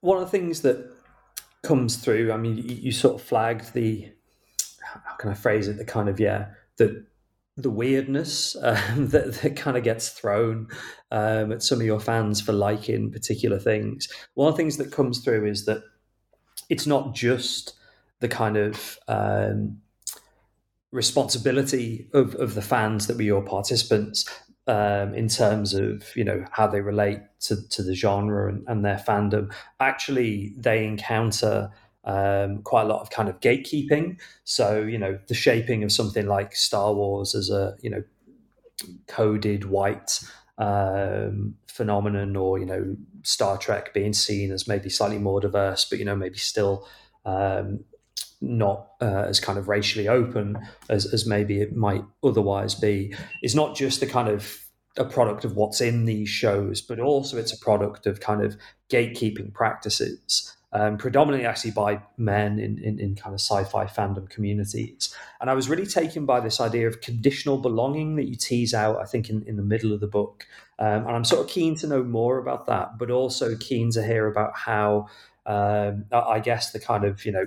One 0.00 0.16
of 0.16 0.24
the 0.24 0.30
things 0.30 0.62
that 0.62 0.90
comes 1.62 1.96
through, 1.96 2.32
I 2.32 2.38
mean, 2.38 2.56
you, 2.56 2.74
you 2.76 2.92
sort 2.92 3.16
of 3.16 3.22
flagged 3.22 3.74
the, 3.74 4.10
how 4.80 5.16
can 5.16 5.30
I 5.30 5.34
phrase 5.34 5.68
it, 5.68 5.76
the 5.76 5.84
kind 5.84 6.08
of, 6.08 6.18
yeah, 6.18 6.46
the 6.78 7.04
the 7.56 7.70
weirdness 7.70 8.56
um, 8.62 9.08
that, 9.08 9.34
that 9.34 9.56
kind 9.56 9.76
of 9.76 9.84
gets 9.84 10.10
thrown 10.10 10.68
um, 11.10 11.52
at 11.52 11.62
some 11.62 11.80
of 11.80 11.86
your 11.86 12.00
fans 12.00 12.40
for 12.40 12.52
liking 12.52 13.10
particular 13.10 13.58
things. 13.58 14.08
One 14.34 14.48
of 14.48 14.54
the 14.54 14.58
things 14.58 14.76
that 14.76 14.92
comes 14.92 15.20
through 15.20 15.46
is 15.46 15.64
that 15.66 15.82
it's 16.68 16.86
not 16.86 17.14
just 17.14 17.74
the 18.20 18.28
kind 18.28 18.56
of 18.56 18.98
um, 19.08 19.78
responsibility 20.90 22.08
of, 22.12 22.34
of 22.36 22.54
the 22.54 22.62
fans 22.62 23.06
that 23.06 23.16
were 23.16 23.22
your 23.22 23.42
participants 23.42 24.24
um, 24.66 25.14
in 25.14 25.28
terms 25.28 25.74
of 25.74 26.04
you 26.16 26.24
know 26.24 26.44
how 26.50 26.66
they 26.66 26.80
relate 26.80 27.20
to, 27.40 27.68
to 27.68 27.82
the 27.82 27.94
genre 27.94 28.48
and, 28.48 28.64
and 28.66 28.84
their 28.84 28.96
fandom. 28.96 29.52
Actually, 29.78 30.54
they 30.56 30.86
encounter 30.86 31.70
um, 32.06 32.62
quite 32.62 32.82
a 32.82 32.86
lot 32.86 33.00
of 33.00 33.10
kind 33.10 33.28
of 33.28 33.40
gatekeeping. 33.40 34.18
So, 34.44 34.82
you 34.82 34.98
know, 34.98 35.18
the 35.26 35.34
shaping 35.34 35.82
of 35.82 35.92
something 35.92 36.26
like 36.26 36.54
Star 36.54 36.94
Wars 36.94 37.34
as 37.34 37.50
a, 37.50 37.76
you 37.82 37.90
know, 37.90 38.04
coded 39.08 39.64
white 39.64 40.20
um, 40.58 41.56
phenomenon, 41.66 42.36
or, 42.36 42.58
you 42.58 42.66
know, 42.66 42.96
Star 43.22 43.58
Trek 43.58 43.92
being 43.92 44.12
seen 44.12 44.52
as 44.52 44.68
maybe 44.68 44.88
slightly 44.88 45.18
more 45.18 45.40
diverse, 45.40 45.84
but, 45.84 45.98
you 45.98 46.04
know, 46.04 46.16
maybe 46.16 46.38
still 46.38 46.86
um, 47.24 47.84
not 48.40 48.88
uh, 49.00 49.24
as 49.26 49.40
kind 49.40 49.58
of 49.58 49.68
racially 49.68 50.08
open 50.08 50.58
as, 50.88 51.12
as 51.12 51.26
maybe 51.26 51.60
it 51.60 51.74
might 51.74 52.04
otherwise 52.22 52.74
be, 52.74 53.14
is 53.42 53.54
not 53.54 53.74
just 53.74 54.00
the 54.00 54.06
kind 54.06 54.28
of 54.28 54.58
a 54.96 55.04
product 55.04 55.44
of 55.44 55.56
what's 55.56 55.80
in 55.80 56.04
these 56.04 56.28
shows, 56.28 56.80
but 56.80 57.00
also 57.00 57.36
it's 57.36 57.52
a 57.52 57.58
product 57.58 58.06
of 58.06 58.20
kind 58.20 58.42
of 58.42 58.56
gatekeeping 58.90 59.52
practices 59.52 60.55
um, 60.72 60.98
predominantly 60.98 61.46
actually 61.46 61.70
by 61.70 62.00
men 62.16 62.58
in, 62.58 62.78
in, 62.78 62.98
in, 62.98 63.14
kind 63.14 63.34
of 63.34 63.40
sci-fi 63.40 63.86
fandom 63.86 64.28
communities. 64.28 65.14
And 65.40 65.48
I 65.48 65.54
was 65.54 65.68
really 65.68 65.86
taken 65.86 66.26
by 66.26 66.40
this 66.40 66.60
idea 66.60 66.88
of 66.88 67.00
conditional 67.00 67.58
belonging 67.58 68.16
that 68.16 68.28
you 68.28 68.34
tease 68.34 68.74
out, 68.74 68.98
I 69.00 69.04
think, 69.04 69.30
in, 69.30 69.42
in 69.46 69.56
the 69.56 69.62
middle 69.62 69.92
of 69.92 70.00
the 70.00 70.06
book. 70.06 70.46
Um, 70.78 71.06
and 71.06 71.10
I'm 71.10 71.24
sort 71.24 71.42
of 71.42 71.48
keen 71.48 71.76
to 71.76 71.86
know 71.86 72.02
more 72.02 72.38
about 72.38 72.66
that, 72.66 72.98
but 72.98 73.10
also 73.10 73.56
keen 73.56 73.90
to 73.92 74.02
hear 74.02 74.26
about 74.26 74.56
how 74.56 75.08
um, 75.46 76.06
I 76.12 76.40
guess 76.40 76.72
the 76.72 76.80
kind 76.80 77.04
of 77.04 77.24
you 77.24 77.32
know 77.32 77.46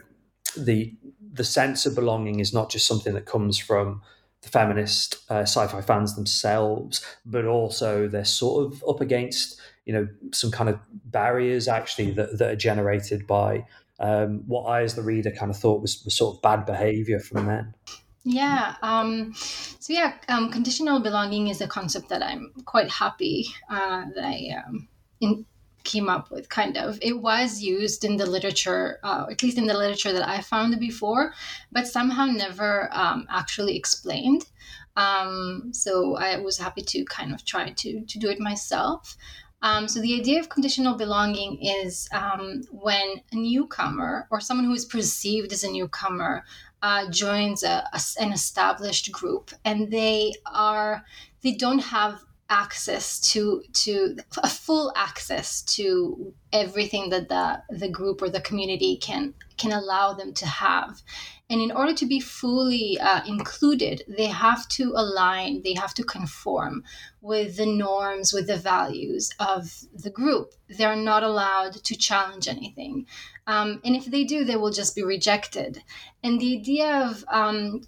the 0.57 0.95
the 1.33 1.43
sense 1.43 1.85
of 1.85 1.95
belonging 1.95 2.39
is 2.39 2.53
not 2.53 2.71
just 2.71 2.87
something 2.87 3.13
that 3.13 3.25
comes 3.25 3.57
from 3.57 4.01
the 4.41 4.49
feminist 4.49 5.17
uh, 5.29 5.41
sci-fi 5.41 5.81
fans 5.81 6.15
themselves, 6.15 7.05
but 7.25 7.45
also 7.45 8.07
they're 8.07 8.23
sort 8.23 8.65
of 8.65 8.83
up 8.87 9.01
against 9.01 9.59
you 9.89 9.95
know 9.95 10.07
some 10.31 10.51
kind 10.51 10.69
of 10.69 10.79
barriers 11.05 11.67
actually 11.67 12.11
that, 12.11 12.37
that 12.37 12.51
are 12.51 12.55
generated 12.55 13.25
by 13.25 13.65
um, 13.99 14.43
what 14.45 14.65
I, 14.65 14.83
as 14.83 14.93
the 14.93 15.01
reader, 15.01 15.31
kind 15.31 15.49
of 15.49 15.57
thought 15.57 15.81
was, 15.81 16.03
was 16.05 16.13
sort 16.13 16.35
of 16.35 16.41
bad 16.43 16.67
behavior 16.67 17.19
from 17.19 17.47
men. 17.47 17.73
Yeah. 18.23 18.75
Um, 18.83 19.33
so 19.33 19.93
yeah, 19.93 20.13
um, 20.27 20.51
conditional 20.51 20.99
belonging 20.99 21.47
is 21.47 21.59
a 21.59 21.67
concept 21.67 22.09
that 22.09 22.21
I'm 22.21 22.51
quite 22.65 22.91
happy 22.91 23.47
uh, 23.67 24.05
that 24.13 24.23
I 24.23 24.61
um, 24.63 24.87
in, 25.19 25.43
came 25.83 26.07
up 26.07 26.29
with. 26.29 26.49
Kind 26.49 26.77
of, 26.77 26.99
it 27.01 27.19
was 27.19 27.63
used 27.63 28.05
in 28.05 28.17
the 28.17 28.27
literature, 28.27 28.99
uh, 29.03 29.25
at 29.31 29.41
least 29.41 29.57
in 29.57 29.65
the 29.65 29.73
literature 29.73 30.13
that 30.13 30.29
I 30.29 30.41
found 30.41 30.79
before, 30.79 31.33
but 31.71 31.87
somehow 31.87 32.27
never 32.27 32.89
um, 32.93 33.25
actually 33.27 33.75
explained. 33.75 34.45
Um, 34.95 35.71
so 35.73 36.15
I 36.15 36.37
was 36.37 36.59
happy 36.59 36.81
to 36.81 37.05
kind 37.05 37.33
of 37.33 37.45
try 37.45 37.71
to 37.71 38.05
to 38.05 38.19
do 38.19 38.29
it 38.29 38.39
myself. 38.39 39.15
Um, 39.61 39.87
so 39.87 39.99
the 39.99 40.17
idea 40.17 40.39
of 40.39 40.49
conditional 40.49 40.95
belonging 40.95 41.61
is 41.61 42.07
um, 42.13 42.63
when 42.71 43.21
a 43.31 43.35
newcomer 43.35 44.27
or 44.31 44.39
someone 44.39 44.65
who 44.65 44.73
is 44.73 44.85
perceived 44.85 45.51
as 45.51 45.63
a 45.63 45.71
newcomer 45.71 46.45
uh, 46.81 47.09
joins 47.09 47.63
a, 47.63 47.83
a, 47.93 47.99
an 48.21 48.31
established 48.31 49.11
group 49.11 49.51
and 49.65 49.91
they 49.91 50.33
are 50.45 51.03
they 51.41 51.51
don't 51.51 51.79
have 51.79 52.23
access 52.49 53.19
to 53.19 53.61
to 53.73 54.15
a 54.41 54.49
full 54.49 54.91
access 54.95 55.61
to 55.61 56.33
everything 56.51 57.09
that 57.09 57.29
the 57.29 57.61
the 57.69 57.89
group 57.89 58.21
or 58.21 58.29
the 58.29 58.41
community 58.41 58.97
can 58.97 59.33
can 59.59 59.71
allow 59.71 60.13
them 60.13 60.33
to 60.33 60.47
have. 60.47 61.01
And 61.51 61.61
in 61.61 61.71
order 61.71 61.93
to 61.93 62.05
be 62.05 62.19
fully 62.19 62.99
uh, 62.99 63.21
included 63.25 64.03
they 64.07 64.27
have 64.27 64.67
to 64.69 64.93
align 64.95 65.61
they 65.63 65.73
have 65.73 65.93
to 65.95 66.03
conform 66.03 66.83
with 67.21 67.57
the 67.57 67.65
norms 67.65 68.33
with 68.33 68.47
the 68.47 68.57
values 68.57 69.31
of 69.39 69.83
the 69.93 70.11
group. 70.11 70.53
They're 70.69 70.95
not 70.95 71.23
allowed 71.23 71.73
to 71.83 71.95
challenge 71.95 72.47
anything. 72.47 73.07
Um, 73.47 73.81
and 73.83 73.95
if 73.95 74.05
they 74.05 74.23
do 74.23 74.45
they 74.45 74.55
will 74.55 74.71
just 74.71 74.95
be 74.95 75.03
rejected. 75.03 75.83
And 76.23 76.39
the 76.39 76.57
idea 76.59 76.89
of 77.07 77.25
um, 77.27 77.81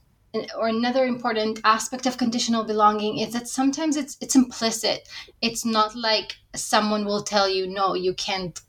or 0.57 0.67
another 0.67 1.05
important 1.05 1.59
aspect 1.63 2.05
of 2.05 2.17
conditional 2.17 2.63
belonging 2.63 3.19
is 3.19 3.33
that 3.33 3.47
sometimes 3.47 3.97
it's 3.97 4.17
it's 4.21 4.35
implicit. 4.35 5.07
It's 5.41 5.65
not 5.65 5.95
like 5.95 6.37
someone 6.55 7.05
will 7.05 7.23
tell 7.23 7.47
you 7.47 7.67
no 7.67 7.93
you 7.93 8.13
can't 8.13 8.59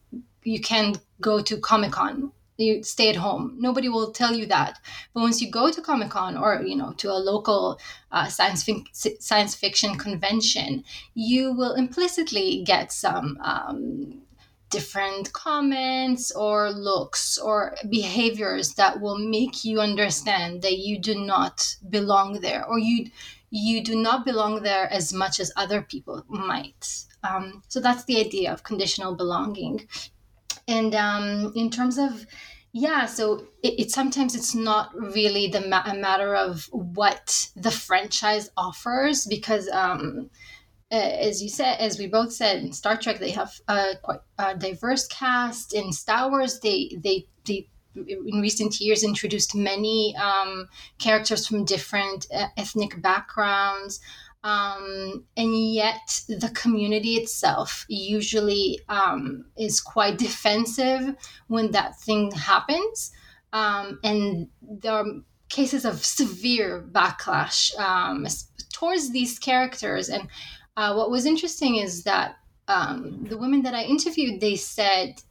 you 0.44 0.60
can't 0.60 0.98
go 1.20 1.40
to 1.40 1.56
comic-con 1.56 2.32
you 2.62 2.82
stay 2.82 3.08
at 3.10 3.16
home. 3.16 3.56
Nobody 3.58 3.88
will 3.88 4.12
tell 4.12 4.34
you 4.34 4.46
that. 4.46 4.78
But 5.12 5.22
once 5.22 5.40
you 5.42 5.50
go 5.50 5.70
to 5.70 5.82
comic-con 5.82 6.36
or 6.36 6.62
you 6.62 6.76
know 6.76 6.92
to 6.98 7.10
a 7.10 7.24
local 7.32 7.78
uh, 8.10 8.28
science, 8.28 8.62
fi- 8.64 8.84
science 8.92 9.54
fiction 9.54 9.96
convention 9.96 10.84
you 11.14 11.52
will 11.52 11.74
implicitly 11.74 12.62
get 12.64 12.92
some 12.92 13.38
um, 13.42 14.22
different 14.70 15.32
comments 15.32 16.32
or 16.32 16.70
looks 16.70 17.38
or 17.38 17.76
behaviors 17.90 18.74
that 18.74 19.00
will 19.00 19.18
make 19.18 19.64
you 19.64 19.80
understand 19.80 20.62
that 20.62 20.78
you 20.78 20.98
do 20.98 21.14
not 21.14 21.76
belong 21.90 22.40
there 22.40 22.66
or 22.66 22.78
you 22.78 23.10
you 23.50 23.84
do 23.84 23.94
not 23.94 24.24
belong 24.24 24.62
there 24.62 24.90
as 24.90 25.12
much 25.12 25.38
as 25.38 25.52
other 25.56 25.82
people 25.82 26.24
might. 26.26 27.04
Um, 27.22 27.62
so 27.68 27.80
that's 27.80 28.04
the 28.04 28.18
idea 28.18 28.50
of 28.50 28.62
conditional 28.62 29.14
belonging. 29.14 29.86
And 30.66 30.94
um, 30.94 31.52
in 31.54 31.68
terms 31.68 31.98
of 31.98 32.26
yeah 32.72 33.06
so 33.06 33.46
it, 33.62 33.80
it, 33.80 33.90
sometimes 33.90 34.34
it's 34.34 34.54
not 34.54 34.94
really 34.94 35.48
the 35.48 35.60
ma- 35.60 35.84
a 35.86 35.94
matter 35.94 36.34
of 36.34 36.68
what 36.72 37.50
the 37.54 37.70
franchise 37.70 38.50
offers 38.56 39.26
because 39.26 39.68
um, 39.70 40.30
as 40.92 41.42
you 41.42 41.48
said, 41.48 41.76
as 41.80 41.98
we 41.98 42.06
both 42.06 42.32
said 42.32 42.58
in 42.58 42.72
Star 42.72 42.98
Trek, 42.98 43.18
they 43.18 43.30
have 43.30 43.58
a 43.66 43.94
quite 44.02 44.20
a 44.38 44.54
diverse 44.54 45.06
cast. 45.08 45.72
In 45.72 45.90
Star 45.90 46.28
Wars, 46.28 46.60
they 46.60 46.98
they 47.02 47.26
they 47.46 47.68
in 47.94 48.40
recent 48.40 48.78
years 48.80 49.02
introduced 49.02 49.54
many 49.54 50.14
um, 50.16 50.68
characters 50.98 51.46
from 51.46 51.64
different 51.64 52.26
uh, 52.34 52.48
ethnic 52.56 53.00
backgrounds. 53.00 54.00
Um, 54.44 55.24
and 55.36 55.56
yet 55.72 56.22
the 56.28 56.50
community 56.54 57.14
itself 57.14 57.86
usually 57.88 58.80
um, 58.88 59.44
is 59.56 59.80
quite 59.80 60.18
defensive 60.18 61.14
when 61.46 61.70
that 61.70 61.98
thing 62.00 62.32
happens. 62.32 63.12
Um, 63.52 64.00
and 64.02 64.48
there 64.60 64.94
are 64.94 65.04
cases 65.48 65.84
of 65.84 66.04
severe 66.04 66.82
backlash 66.90 67.78
um, 67.78 68.26
towards 68.72 69.12
these 69.12 69.38
characters. 69.38 70.08
And 70.08 70.28
uh, 70.76 70.94
what 70.94 71.10
was 71.10 71.26
interesting 71.26 71.76
is 71.76 72.02
that 72.04 72.36
um, 72.68 73.24
the 73.28 73.36
women 73.36 73.62
that 73.62 73.74
I 73.74 73.84
interviewed, 73.84 74.40
they 74.40 74.56
said 74.56 75.22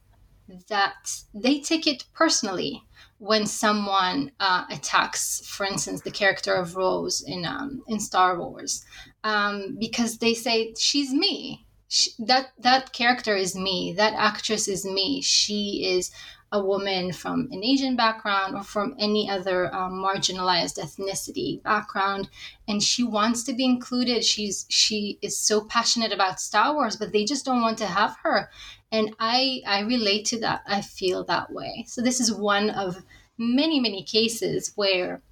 that 0.68 1.22
they 1.34 1.60
take 1.60 1.86
it 1.86 2.04
personally 2.14 2.82
when 3.18 3.46
someone 3.46 4.32
uh, 4.40 4.64
attacks, 4.70 5.46
for 5.46 5.64
instance, 5.64 6.00
the 6.00 6.10
character 6.10 6.54
of 6.54 6.76
Rose 6.76 7.22
in 7.22 7.44
um, 7.44 7.82
in 7.86 8.00
Star 8.00 8.38
Wars, 8.38 8.84
um, 9.22 9.76
because 9.78 10.18
they 10.18 10.34
say 10.34 10.74
she's 10.76 11.12
me. 11.12 11.66
She, 11.88 12.10
that 12.18 12.52
that 12.58 12.92
character 12.92 13.36
is 13.36 13.54
me. 13.54 13.94
That 13.96 14.14
actress 14.14 14.66
is 14.66 14.84
me. 14.84 15.22
She 15.22 15.84
is 15.86 16.10
a 16.52 16.62
woman 16.62 17.12
from 17.12 17.48
an 17.50 17.64
Asian 17.64 17.96
background 17.96 18.54
or 18.54 18.62
from 18.62 18.94
any 18.98 19.28
other 19.28 19.74
um, 19.74 19.92
marginalized 19.92 20.78
ethnicity 20.78 21.62
background, 21.62 22.28
and 22.68 22.82
she 22.82 23.02
wants 23.02 23.42
to 23.44 23.54
be 23.54 23.64
included. 23.64 24.22
She's 24.24 24.66
she 24.68 25.18
is 25.22 25.38
so 25.38 25.64
passionate 25.64 26.12
about 26.12 26.40
Star 26.40 26.74
Wars, 26.74 26.96
but 26.96 27.12
they 27.12 27.24
just 27.24 27.44
don't 27.44 27.62
want 27.62 27.78
to 27.78 27.86
have 27.86 28.16
her, 28.22 28.50
and 28.92 29.14
I 29.18 29.62
I 29.66 29.80
relate 29.80 30.26
to 30.26 30.40
that. 30.40 30.62
I 30.66 30.82
feel 30.82 31.24
that 31.24 31.52
way. 31.52 31.84
So 31.88 32.02
this 32.02 32.20
is 32.20 32.32
one 32.32 32.70
of 32.70 33.02
many 33.38 33.80
many 33.80 34.04
cases 34.04 34.72
where 34.76 35.22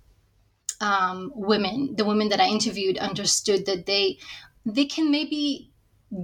um, 0.80 1.30
women, 1.34 1.94
the 1.96 2.06
women 2.06 2.30
that 2.30 2.40
I 2.40 2.48
interviewed, 2.48 2.98
understood 2.98 3.66
that 3.66 3.86
they 3.86 4.18
they 4.64 4.86
can 4.86 5.10
maybe 5.10 5.70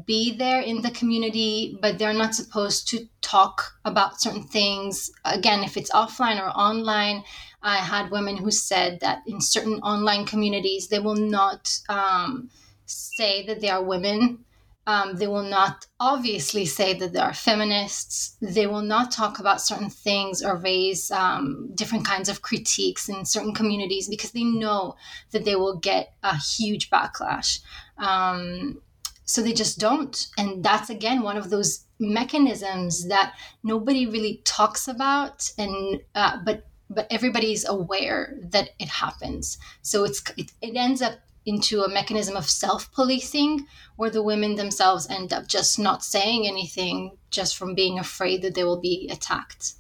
be 0.05 0.37
there 0.37 0.61
in 0.61 0.83
the 0.83 0.91
community, 0.91 1.79
but 1.81 1.99
they're 1.99 2.13
not 2.13 2.35
supposed 2.35 2.89
to 2.89 3.07
talk 3.21 3.75
about 3.85 4.21
certain 4.21 4.43
things. 4.43 5.11
Again, 5.25 5.63
if 5.63 5.77
it's 5.77 5.93
offline 5.93 6.41
or 6.41 6.49
online, 6.49 7.23
I 7.63 7.77
had 7.77 8.11
women 8.11 8.37
who 8.37 8.51
said 8.51 9.01
that 9.01 9.23
in 9.27 9.41
certain 9.41 9.81
online 9.81 10.27
communities, 10.27 10.89
they 10.89 10.99
will 10.99 11.15
not 11.15 11.79
um, 11.89 12.51
say 12.87 13.47
that 13.47 13.61
they 13.61 13.69
are 13.69 13.83
women. 13.83 14.45
Um, 14.87 15.17
they 15.17 15.27
will 15.27 15.43
not 15.43 15.87
obviously 15.99 16.65
say 16.65 16.95
that 16.95 17.13
they 17.13 17.19
are 17.19 17.35
feminists. 17.35 18.37
They 18.41 18.69
will 18.69 18.83
not 18.83 19.11
talk 19.11 19.41
about 19.41 19.61
certain 19.61 19.91
things 19.91 20.43
or 20.43 20.57
raise 20.57 21.11
um, 21.11 21.71
different 21.75 22.07
kinds 22.07 22.29
of 22.29 22.43
critiques 22.43 23.09
in 23.09 23.25
certain 23.25 23.53
communities 23.53 24.09
because 24.09 24.31
they 24.31 24.45
know 24.45 24.95
that 25.33 25.45
they 25.45 25.57
will 25.57 25.79
get 25.79 26.15
a 26.23 26.37
huge 26.37 26.89
backlash. 26.89 27.61
Um, 27.99 28.81
so 29.27 29.43
they 29.43 29.53
just 29.53 29.79
don't 29.79 30.29
and 30.39 30.65
that's 30.65 30.89
again 30.89 31.21
one 31.21 31.37
of 31.37 31.51
those 31.51 31.85
mechanisms 31.99 33.09
that 33.09 33.35
nobody 33.63 34.07
really 34.07 34.41
talks 34.45 34.89
about 34.89 35.51
and 35.59 36.01
uh, 36.15 36.39
but 36.45 36.67
but 36.89 37.07
everybody's 37.11 37.67
aware 37.69 38.39
that 38.41 38.71
it 38.79 38.89
happens 38.89 39.59
so 39.83 40.05
it's 40.05 40.23
it, 40.37 40.53
it 40.63 40.77
ends 40.77 41.03
up 41.03 41.19
into 41.47 41.83
a 41.83 41.89
mechanism 41.89 42.37
of 42.37 42.51
self-policing 42.51 43.67
where 43.97 44.11
the 44.11 44.23
women 44.23 44.57
themselves 44.57 45.09
end 45.09 45.33
up 45.33 45.47
just 45.47 45.79
not 45.79 46.05
saying 46.05 46.47
anything 46.47 47.17
just 47.31 47.57
from 47.57 47.75
being 47.75 47.99
afraid 47.99 48.43
that 48.43 48.55
they 48.55 48.65
will 48.65 48.81
be 48.81 49.09
attacked 49.11 49.75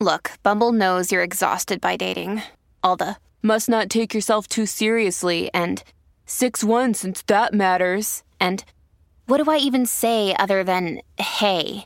look 0.00 0.32
bumble 0.42 0.72
knows 0.72 1.12
you're 1.12 1.22
exhausted 1.22 1.80
by 1.80 1.94
dating 1.96 2.42
all 2.82 2.96
the 2.96 3.16
must 3.42 3.68
not 3.68 3.88
take 3.88 4.12
yourself 4.14 4.46
too 4.48 4.66
seriously 4.66 5.50
and 5.54 5.82
6 6.30 6.62
1 6.62 6.94
since 6.94 7.22
that 7.22 7.52
matters. 7.52 8.22
And 8.38 8.64
what 9.26 9.42
do 9.42 9.50
I 9.50 9.56
even 9.56 9.84
say 9.84 10.34
other 10.38 10.62
than 10.62 11.00
hey? 11.18 11.84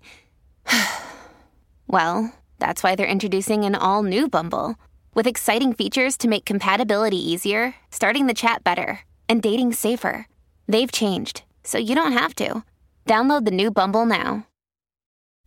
well, 1.87 2.35
that's 2.59 2.83
why 2.83 2.95
they're 2.95 3.07
introducing 3.07 3.65
an 3.65 3.75
all 3.75 4.03
new 4.03 4.29
Bumble 4.29 4.77
with 5.15 5.27
exciting 5.27 5.73
features 5.73 6.17
to 6.19 6.29
make 6.29 6.45
compatibility 6.45 7.19
easier, 7.19 7.75
starting 7.91 8.27
the 8.27 8.35
chat 8.35 8.63
better, 8.63 9.01
and 9.29 9.43
dating 9.43 9.73
safer. 9.73 10.29
They've 10.69 10.93
changed, 10.93 11.43
so 11.65 11.79
you 11.79 11.95
don't 11.95 12.13
have 12.13 12.35
to. 12.37 12.63
Download 13.07 13.45
the 13.45 13.51
new 13.51 13.71
Bumble 13.71 14.07
now. 14.07 14.47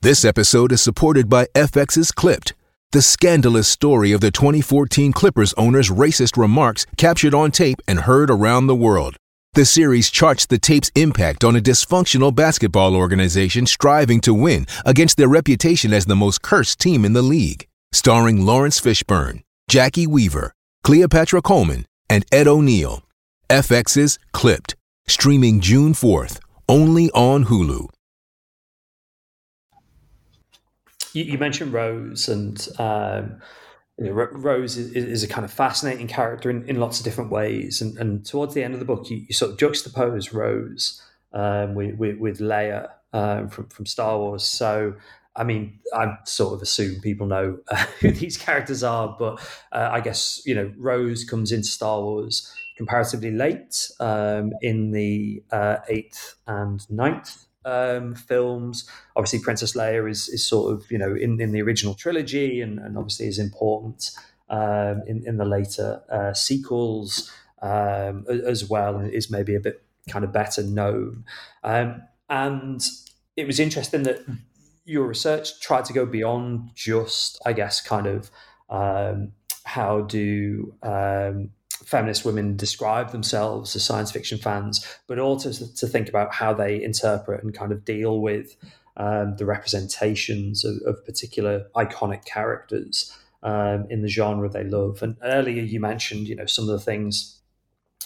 This 0.02 0.24
episode 0.24 0.72
is 0.72 0.82
supported 0.82 1.28
by 1.30 1.48
FX's 1.56 2.12
Clipped, 2.12 2.54
the 2.92 3.02
scandalous 3.02 3.68
story 3.68 4.12
of 4.12 4.22
the 4.22 4.32
2014 4.32 5.12
Clippers 5.12 5.54
owner's 5.54 5.90
racist 5.90 6.38
remarks 6.38 6.86
captured 6.98 7.34
on 7.34 7.52
tape 7.52 7.82
and 7.88 8.02
heard 8.02 8.30
around 8.30 8.68
the 8.68 8.76
world. 8.76 9.18
The 9.54 9.66
series 9.66 10.12
charts 10.12 10.46
the 10.46 10.60
tape's 10.60 10.92
impact 10.96 11.44
on 11.44 11.56
a 11.56 11.60
dysfunctional 11.60 12.34
basketball 12.34 12.96
organization 12.96 13.66
striving 13.66 14.22
to 14.22 14.34
win 14.34 14.68
against 14.86 15.18
their 15.18 15.28
reputation 15.28 15.94
as 15.94 16.06
the 16.06 16.16
most 16.16 16.44
cursed 16.44 16.80
team 16.80 17.04
in 17.04 17.14
the 17.14 17.24
league. 17.24 17.68
Starring 17.92 18.46
Laurence 18.46 18.80
Fishburne, 18.80 19.42
Jacki 19.70 20.08
Weaver, 20.08 20.54
Cleopatra 20.84 21.42
Coleman, 21.42 21.86
and 22.10 22.26
Ed 22.32 22.48
O'Neill. 22.48 23.04
FX's 23.50 24.18
Clipped, 24.32 24.76
streaming 25.08 25.60
June 25.60 25.92
4th, 25.92 26.40
only 26.70 27.12
on 27.12 27.46
Hulu. 27.46 27.90
You, 31.12 31.24
you 31.24 31.38
mentioned 31.38 31.74
Rose, 31.74 32.30
and 32.30 32.66
um, 32.80 33.42
you 33.98 34.06
know, 34.06 34.12
Rose 34.12 34.78
is, 34.78 34.92
is, 34.92 35.24
a 35.24 35.28
kind 35.28 35.44
of 35.44 35.52
fascinating 35.52 36.08
character 36.08 36.50
in, 36.50 36.64
in 36.70 36.80
lots 36.80 37.00
of 37.00 37.04
different 37.04 37.30
ways. 37.30 37.82
And, 37.82 37.98
and 37.98 38.26
towards 38.26 38.54
the 38.54 38.64
end 38.64 38.74
of 38.74 38.80
the 38.80 38.86
book, 38.86 39.10
you, 39.10 39.18
you 39.28 39.34
sort 39.34 39.52
of 39.52 39.58
juxtapose 39.58 40.32
Rose 40.32 41.02
um, 41.34 41.76
with, 41.76 41.96
with, 41.96 42.18
with, 42.20 42.40
Leia 42.40 42.90
um, 43.12 43.50
from, 43.50 43.68
from 43.68 43.86
Star 43.86 44.18
Wars. 44.18 44.46
So, 44.46 44.96
I 45.38 45.43
mean, 45.43 45.80
I 45.93 46.17
sort 46.26 46.56
of 46.56 46.62
assume 46.62 47.00
people 47.02 47.28
know 47.28 47.60
uh, 47.69 47.76
who 48.00 48.12
these 48.12 48.38
characters 48.38 48.84
are, 48.84 49.15
but 49.17 49.39
uh, 49.71 49.89
I 49.91 50.02
guess, 50.02 50.41
you 50.45 50.56
know, 50.56 50.73
Rose 50.78 51.23
comes 51.23 51.52
into 51.52 51.67
Star 51.67 52.02
Wars 52.02 52.52
comparatively 52.76 53.32
late 53.32 53.89
um, 54.00 54.54
in 54.62 54.91
the 54.91 55.43
uh, 55.52 55.78
eighth 55.89 56.36
and 56.47 56.89
ninth 56.89 57.45
um, 57.65 58.15
films. 58.15 58.89
Obviously, 59.15 59.39
Princess 59.39 59.76
Leia 59.76 60.10
is, 60.10 60.30
is 60.30 60.47
sort 60.47 60.73
of 60.73 60.89
you 60.89 60.97
know 60.97 61.13
in, 61.13 61.39
in 61.41 61.52
the 61.52 61.62
original 61.62 61.93
trilogy, 61.93 62.62
and, 62.62 62.80
and 62.80 62.97
obviously 62.97 63.28
is 63.28 63.39
important 63.39 64.12
um, 64.50 65.02
in 65.08 65.28
in 65.28 65.38
the 65.38 65.45
later 65.45 66.02
uh, 66.10 66.34
sequels 66.34 67.32
um, 67.62 68.26
as 68.30 68.69
well, 68.69 68.95
and 68.95 69.12
is 69.12 69.30
maybe 69.30 69.56
a 69.56 69.60
bit 69.60 69.84
kind 70.10 70.23
of 70.23 70.32
better 70.32 70.63
known. 70.63 71.26
Um, 71.63 72.04
and 72.30 72.82
it 73.36 73.45
was 73.45 73.60
interesting 73.60 74.04
that 74.04 74.19
your 74.88 75.06
research 75.06 75.60
tried 75.60 75.86
to 75.86 75.93
go 75.93 76.06
beyond 76.06 76.71
just, 76.73 77.39
I 77.45 77.54
guess, 77.54 77.82
kind 77.82 78.08
of 78.08 78.32
um, 78.69 79.34
how 79.63 80.02
do 80.02 80.73
um, 80.82 81.50
feminist 81.84 82.23
women 82.23 82.56
describe 82.56 83.12
themselves 83.12 83.76
as 83.76 83.84
science 83.84 84.12
fiction 84.12 84.38
fans, 84.38 84.86
but 85.06 85.19
also 85.19 85.52
to, 85.52 85.88
think 85.88 86.08
about 86.08 86.34
how 86.34 86.54
they 86.54 86.82
interpret 86.82 87.43
and 87.43 87.54
kind 87.54 87.73
of 87.73 87.84
deal 87.84 88.21
with 88.21 88.56
um, 88.95 89.36
the 89.36 89.45
representations 89.45 90.63
of, 90.63 90.78
of, 90.86 91.06
particular 91.06 91.67
iconic 91.76 92.26
characters 92.26 93.15
um, 93.43 93.86
in 93.89 94.02
the 94.02 94.08
genre 94.08 94.50
they 94.50 94.63
love. 94.63 95.04
And 95.04 95.17
earlier 95.21 95.62
you 95.62 95.80
mentioned, 95.80 96.28
you 96.28 96.36
know, 96.36 96.45
some 96.45 96.63
of 96.63 96.71
the 96.71 96.80
things 96.80 97.37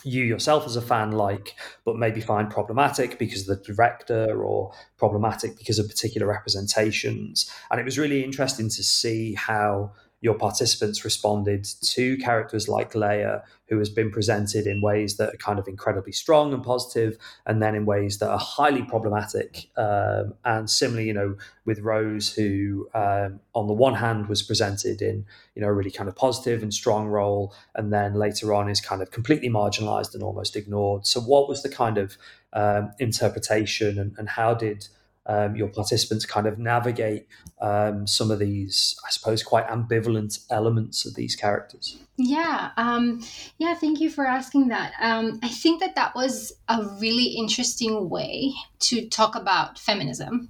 you 0.04 0.24
yourself 0.24 0.66
as 0.66 0.76
a 0.76 0.82
fan 0.82 1.12
like, 1.12 1.56
but 1.86 1.96
maybe 1.96 2.22
find 2.22 2.50
problematic 2.50 3.20
because 3.20 3.48
of 3.48 3.58
the 3.58 3.64
director 3.64 4.44
or 4.44 4.74
problematic 4.98 5.58
because 5.58 5.80
of 5.80 5.88
particular 5.88 6.28
representations. 6.28 7.52
And 7.70 7.80
it 7.80 7.84
was 7.84 7.98
really 7.98 8.24
interesting 8.24 8.70
to 8.70 8.84
see 8.84 9.34
how 9.34 9.94
your 10.22 10.36
participants 10.36 11.04
responded 11.04 11.66
to 11.82 12.16
characters 12.18 12.70
like 12.70 12.94
Leia, 12.94 13.42
who 13.68 13.80
has 13.80 13.90
been 13.90 14.12
presented 14.12 14.68
in 14.68 14.80
ways 14.80 15.18
that 15.18 15.34
are 15.34 15.38
kind 15.38 15.58
of 15.58 15.68
incredibly 15.68 16.12
strong 16.12 16.54
and 16.54 16.64
positive, 16.64 17.18
and 17.48 17.62
then 17.62 17.74
in 17.74 17.86
ways 17.88 18.20
that 18.20 18.30
are 18.30 18.38
highly 18.38 18.84
problematic. 18.84 19.70
Um, 19.76 20.36
and 20.46 20.70
similarly, 20.70 21.08
you 21.08 21.14
know, 21.14 21.36
with 21.66 21.80
Rose, 21.80 22.32
who 22.32 22.88
um, 22.94 23.40
on 23.56 23.66
the 23.66 23.74
one 23.74 23.96
hand 23.96 24.28
was 24.28 24.44
presented 24.44 25.02
in 25.02 25.26
you 25.56 25.62
know 25.64 25.68
a 25.68 25.74
really 25.74 25.92
kind 25.92 26.08
of 26.08 26.16
positive 26.16 26.62
and 26.62 26.72
strong 26.72 27.08
role, 27.08 27.54
and 27.74 27.92
then 27.92 28.14
later 28.14 28.54
on 28.54 28.70
is 28.70 28.80
kind 28.80 29.02
of 29.02 29.10
completely 29.10 29.50
marginalized 29.50 30.14
and 30.14 30.22
almost 30.22 30.56
ignored. 30.56 31.08
So, 31.08 31.20
what 31.20 31.50
was 31.50 31.64
the 31.64 31.70
kind 31.70 31.98
of 31.98 32.16
um, 32.54 32.92
interpretation, 33.00 33.98
and, 33.98 34.14
and 34.20 34.30
how 34.30 34.54
did 34.54 34.88
um, 35.26 35.56
your 35.56 35.68
participants 35.68 36.26
kind 36.26 36.48
of 36.48 36.58
navigate 36.58 37.28
um, 37.62 38.08
some 38.08 38.32
of 38.32 38.40
these, 38.40 38.96
I 39.06 39.12
suppose, 39.12 39.44
quite 39.44 39.68
ambivalent 39.68 40.46
elements 40.50 41.06
of 41.06 41.16
these 41.16 41.36
characters? 41.36 41.98
Yeah, 42.18 42.72
um, 42.78 43.24
yeah. 43.58 43.76
Thank 43.76 44.00
you 44.00 44.10
for 44.10 44.26
asking 44.26 44.70
that. 44.70 44.94
Um, 45.00 45.40
I 45.44 45.48
think 45.48 45.80
that 45.80 45.96
that 45.96 46.16
was 46.16 46.54
a 46.68 46.84
really 47.00 47.36
interesting 47.38 48.10
way 48.10 48.54
to 48.80 49.08
talk 49.10 49.36
about 49.36 49.80
feminism, 49.80 50.50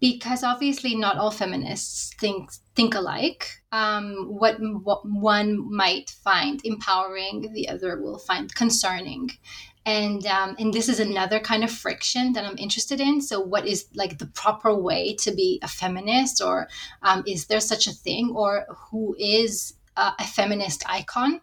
because 0.00 0.42
obviously 0.42 0.96
not 0.96 1.16
all 1.16 1.30
feminists 1.30 2.12
think 2.18 2.50
think 2.74 2.94
alike. 2.94 3.62
Um, 3.70 4.26
what, 4.28 4.56
what 4.60 5.08
one 5.08 5.74
might 5.74 6.10
find 6.10 6.60
empowering, 6.64 7.52
the 7.52 7.68
other 7.68 8.00
will 8.02 8.18
find 8.18 8.52
concerning 8.54 9.30
and 9.84 10.24
um, 10.26 10.54
and 10.58 10.72
this 10.72 10.88
is 10.88 11.00
another 11.00 11.40
kind 11.40 11.64
of 11.64 11.70
friction 11.70 12.32
that 12.34 12.44
i'm 12.44 12.58
interested 12.58 13.00
in. 13.00 13.20
So 13.20 13.40
what 13.40 13.66
is 13.66 13.86
like 13.94 14.18
the 14.18 14.26
proper 14.26 14.74
way 14.74 15.14
to 15.16 15.32
be 15.32 15.58
a 15.62 15.68
feminist? 15.68 16.40
Or 16.42 16.68
um, 17.02 17.24
is 17.26 17.46
there 17.46 17.60
such 17.60 17.86
a 17.86 17.92
thing? 17.92 18.32
Or 18.34 18.66
who 18.90 19.16
is 19.18 19.74
a, 19.96 20.12
a 20.18 20.24
feminist 20.24 20.84
icon? 20.88 21.40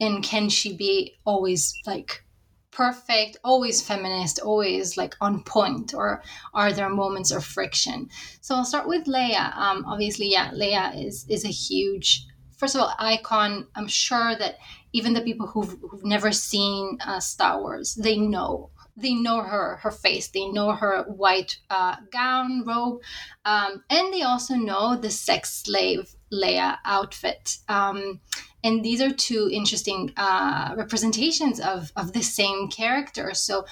And 0.00 0.22
can 0.22 0.48
she 0.48 0.76
be 0.76 1.18
always 1.24 1.74
like 1.86 2.24
perfect 2.70 3.36
always 3.42 3.82
feminist 3.82 4.38
always 4.38 4.96
like 4.96 5.16
on 5.20 5.42
point? 5.42 5.94
Or 5.94 6.22
are 6.52 6.72
there 6.72 6.90
moments 6.90 7.30
of 7.30 7.44
friction? 7.44 8.10
So 8.42 8.54
i'll 8.54 8.64
start 8.64 8.86
with 8.86 9.06
leia. 9.06 9.56
Um, 9.56 9.84
obviously 9.86 10.30
yeah 10.30 10.50
leia 10.50 11.06
is 11.06 11.24
is 11.28 11.44
a 11.44 11.48
huge 11.48 12.26
first 12.58 12.74
of 12.74 12.82
all 12.82 12.92
icon. 12.98 13.66
I'm 13.74 13.88
sure 13.88 14.36
that 14.36 14.58
even 14.92 15.14
the 15.14 15.20
people 15.20 15.46
who've, 15.46 15.76
who've 15.90 16.04
never 16.04 16.32
seen 16.32 16.98
uh, 17.04 17.20
Star 17.20 17.60
Wars, 17.60 17.94
they 17.94 18.16
know 18.16 18.70
they 19.00 19.14
know 19.14 19.42
her 19.42 19.76
her 19.76 19.92
face. 19.92 20.26
They 20.28 20.48
know 20.48 20.72
her 20.72 21.04
white 21.04 21.58
uh, 21.70 21.96
gown 22.10 22.64
robe 22.66 23.00
um, 23.44 23.82
and 23.88 24.12
they 24.12 24.22
also 24.22 24.54
know 24.54 24.96
the 24.96 25.10
sex 25.10 25.62
slave 25.62 26.14
leia 26.32 26.78
outfit. 26.84 27.58
Um, 27.68 28.20
and 28.64 28.84
these 28.84 29.00
are 29.00 29.10
two 29.10 29.48
interesting 29.52 30.12
uh, 30.16 30.74
representations 30.76 31.60
of, 31.60 31.92
of 31.96 32.12
the 32.12 32.22
same 32.22 32.68
character. 32.68 33.32
So 33.34 33.64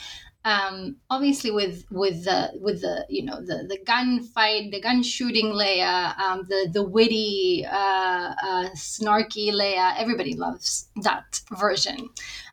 um, 0.47 0.97
obviously 1.11 1.51
with 1.51 1.85
with 1.91 2.25
the 2.25 2.53
with 2.61 2.81
the 2.81 3.05
you 3.09 3.25
know 3.25 3.41
the 3.41 3.67
the 3.69 3.79
gunfight, 3.85 4.71
the 4.71 4.81
gun 4.81 5.03
shooting 5.03 5.47
Leia, 5.47 6.17
um, 6.19 6.47
the 6.49 6.71
the 6.73 6.85
witty, 6.85 7.67
uh, 7.69 8.33
uh, 8.41 8.69
snarky 8.77 9.51
Leia. 9.53 9.99
Everybody 9.99 10.35
loves 10.37 10.89
that 11.03 11.41
version. 11.59 12.11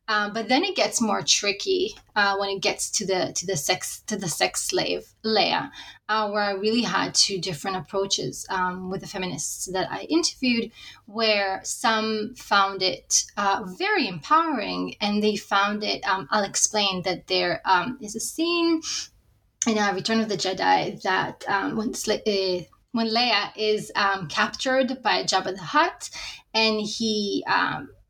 Um, 0.08 0.34
but 0.34 0.50
then 0.50 0.63
it 0.66 0.76
gets 0.76 1.00
more 1.00 1.22
tricky 1.22 1.96
uh, 2.16 2.36
when 2.36 2.50
it 2.50 2.62
gets 2.62 2.89
to 2.92 3.06
the 3.06 3.32
to 3.36 3.46
the 3.46 3.56
sex 3.56 4.02
to 4.08 4.18
the 4.18 4.28
sex 4.28 4.62
slave 4.62 5.08
Leia, 5.24 5.72
uh, 6.10 6.30
where 6.30 6.44
I 6.44 6.52
really 6.52 6.82
had 6.82 7.16
two 7.16 7.39
different 7.39 7.78
approaches 7.78 8.46
um, 8.50 8.89
with 8.89 9.00
the 9.00 9.08
feminists 9.08 9.68
that 9.68 9.89
I 9.89 10.02
interviewed, 10.04 10.72
where 11.06 11.62
some 11.63 12.36
found 12.36 12.82
it 12.82 13.24
uh, 13.38 13.63
very 13.78 14.10
empowering, 14.10 14.96
and 15.00 15.24
they 15.24 15.38
found 15.38 15.86
it. 15.86 16.06
Um, 16.06 16.28
I'll 16.32 16.44
explain 16.44 17.04
that 17.04 17.28
there 17.28 17.62
um, 17.63 17.98
is 18.02 18.16
a 18.16 18.20
scene 18.20 18.82
in 19.66 19.78
uh, 19.78 19.94
Return 19.94 20.20
of 20.20 20.28
the 20.28 20.36
Jedi 20.36 21.02
that 21.04 21.46
um, 21.48 21.78
when 21.78 21.92
uh, 21.92 22.63
when 22.92 23.08
Leia 23.08 23.52
is 23.56 23.89
um, 23.96 24.28
captured 24.28 25.02
by 25.02 25.24
Jabba 25.24 25.56
the 25.56 25.62
Hutt, 25.62 26.10
and 26.54 26.82
he 26.82 27.46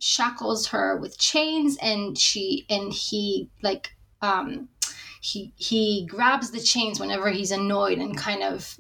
shackles 0.04 0.68
her 0.68 0.98
with 0.98 1.18
chains 1.18 1.78
and 1.82 2.18
she 2.18 2.66
and 2.70 2.92
he 2.92 3.50
like 3.62 3.96
um 4.22 4.68
he 5.22 5.54
he 5.56 6.06
grabs 6.06 6.52
the 6.52 6.60
chains 6.60 7.00
whenever 7.00 7.30
he's 7.30 7.52
annoyed 7.52 8.00
and 8.00 8.18
kind 8.18 8.44
of 8.44 8.78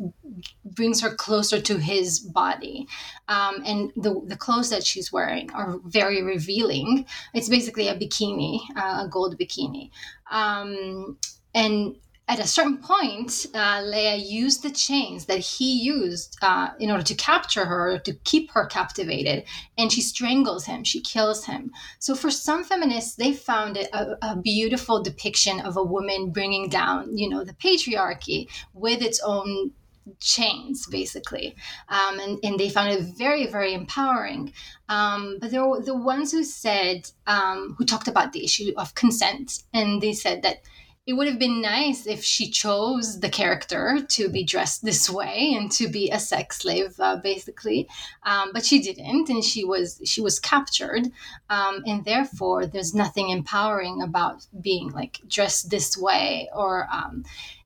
brings 0.66 1.00
her 1.00 1.16
closer 1.16 1.62
to 1.62 1.78
his 1.78 2.20
body. 2.20 2.86
Um, 3.30 3.64
and 3.66 3.94
the, 3.96 4.22
the 4.26 4.36
clothes 4.36 4.70
that 4.70 4.86
she's 4.86 5.14
wearing 5.14 5.50
are 5.54 5.80
very 5.86 6.22
revealing. 6.22 7.06
It's 7.34 7.48
basically 7.48 7.88
a 7.88 7.96
bikini 7.96 8.60
uh, 8.76 9.06
a 9.06 9.08
gold 9.10 9.40
bikini. 9.40 9.92
Um, 10.30 11.18
and 11.56 11.96
at 12.28 12.40
a 12.40 12.48
certain 12.48 12.78
point, 12.78 13.48
uh, 13.54 13.82
Leia 13.82 14.18
used 14.26 14.64
the 14.64 14.72
chains 14.72 15.26
that 15.26 15.40
he 15.40 15.82
used 15.82 16.38
uh, 16.42 16.70
in 16.80 16.90
order 16.90 17.04
to 17.04 17.16
capture 17.16 17.66
her, 17.66 18.00
to 18.00 18.14
keep 18.24 18.50
her 18.52 18.66
captivated, 18.66 19.44
and 19.78 19.92
she 19.92 20.02
strangles 20.02 20.66
him, 20.66 20.86
she 20.86 21.02
kills 21.02 21.46
him. 21.46 21.72
So, 22.00 22.16
for 22.16 22.32
some 22.32 22.64
feminists, 22.64 23.16
they 23.16 23.34
found 23.34 23.76
it 23.76 23.90
a, 23.92 24.16
a 24.22 24.36
beautiful 24.38 25.04
depiction 25.04 25.60
of 25.60 25.76
a 25.76 25.84
woman 25.84 26.32
bringing 26.32 26.70
down, 26.70 27.18
you 27.18 27.28
know, 27.28 27.44
the 27.44 27.54
patriarchy 27.54 28.48
with 28.74 29.02
its 29.02 29.20
own 29.20 29.72
chains 30.20 30.86
basically 30.88 31.56
um, 31.88 32.20
and, 32.20 32.38
and 32.44 32.60
they 32.60 32.68
found 32.68 32.92
it 32.92 33.02
very 33.18 33.48
very 33.48 33.74
empowering 33.74 34.52
um, 34.90 35.38
but 35.40 35.50
there 35.50 35.66
were 35.66 35.82
the 35.82 35.96
ones 35.96 36.34
who 36.34 36.44
said 36.44 37.10
um, 37.26 37.74
who 37.78 37.86
talked 37.86 38.10
about 38.10 38.34
the 38.34 38.44
issue 38.44 38.74
of 38.76 38.94
consent 38.96 39.64
and 39.74 40.02
they 40.02 40.12
said 40.12 40.42
that 40.42 40.62
it 41.06 41.14
would 41.14 41.28
have 41.28 41.40
been 41.40 41.62
nice 41.62 42.08
if 42.08 42.24
she 42.24 42.50
chose 42.50 43.20
the 43.20 43.30
character 43.30 44.00
to 44.08 44.30
be 44.30 44.44
dressed 44.44 44.86
this 44.86 45.10
way 45.10 45.54
and 45.54 45.70
to 45.74 45.90
be 45.90 46.10
a 46.10 46.20
sex 46.20 46.60
slave, 46.60 46.96
uh, 47.00 47.18
basically. 47.18 47.90
Um, 48.24 48.52
but 48.54 48.66
she 48.66 48.82
didn't, 48.82 49.30
and 49.30 49.44
she 49.44 49.66
was 49.66 50.02
she 50.06 50.22
was 50.22 50.40
captured, 50.40 51.12
um, 51.50 51.84
and 51.86 52.06
therefore 52.06 52.66
there's 52.66 52.94
nothing 52.94 53.30
empowering 53.30 54.02
about 54.02 54.48
being 54.62 54.92
like 54.92 55.20
dressed 55.28 55.70
this 55.70 55.98
way 55.98 56.50
or. 56.54 56.88
Um, 56.92 57.26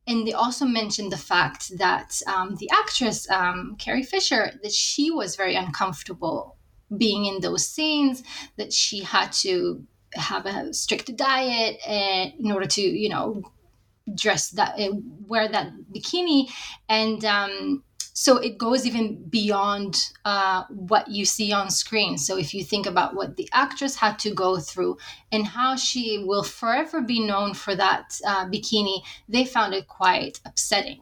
and 0.09 0.25
they 0.25 0.31
also 0.31 0.63
mentioned 0.65 1.11
the 1.11 1.17
fact 1.17 1.77
that 1.79 2.21
um, 2.27 2.55
the 2.55 2.69
actress 2.71 3.29
um, 3.29 3.75
Carrie 3.77 4.03
Fisher 4.03 4.51
that 4.63 4.71
she 4.71 5.11
was 5.11 5.35
very 5.35 5.55
uncomfortable 5.55 6.55
being 6.95 7.25
in 7.25 7.41
those 7.41 7.67
scenes, 7.67 8.23
that 8.55 8.71
she 8.71 9.03
had 9.03 9.33
to 9.33 9.85
have 10.13 10.45
a 10.45 10.73
strict 10.73 11.15
diet 11.15 11.77
and 11.87 12.33
in 12.39 12.51
order 12.51 12.65
to 12.65 12.81
you 12.81 13.09
know 13.09 13.43
dress 14.15 14.51
that 14.51 14.79
uh, 14.79 14.93
wear 15.27 15.47
that 15.47 15.71
bikini. 15.93 16.49
And 16.87 17.23
um, 17.25 17.83
so 18.13 18.37
it 18.37 18.57
goes 18.57 18.85
even 18.85 19.23
beyond 19.29 19.95
uh, 20.25 20.63
what 20.69 21.09
you 21.09 21.25
see 21.25 21.51
on 21.53 21.69
screen. 21.69 22.17
So 22.17 22.37
if 22.37 22.53
you 22.53 22.63
think 22.63 22.85
about 22.85 23.15
what 23.15 23.35
the 23.35 23.49
actress 23.53 23.95
had 23.95 24.17
to 24.19 24.33
go 24.33 24.57
through 24.57 24.97
and 25.31 25.45
how 25.45 25.75
she 25.75 26.23
will 26.25 26.43
forever 26.43 27.01
be 27.01 27.19
known 27.19 27.53
for 27.53 27.75
that 27.75 28.19
uh, 28.25 28.45
bikini 28.45 29.01
they 29.29 29.45
found 29.45 29.73
it 29.73 29.87
quite 29.87 30.39
upsetting 30.45 31.01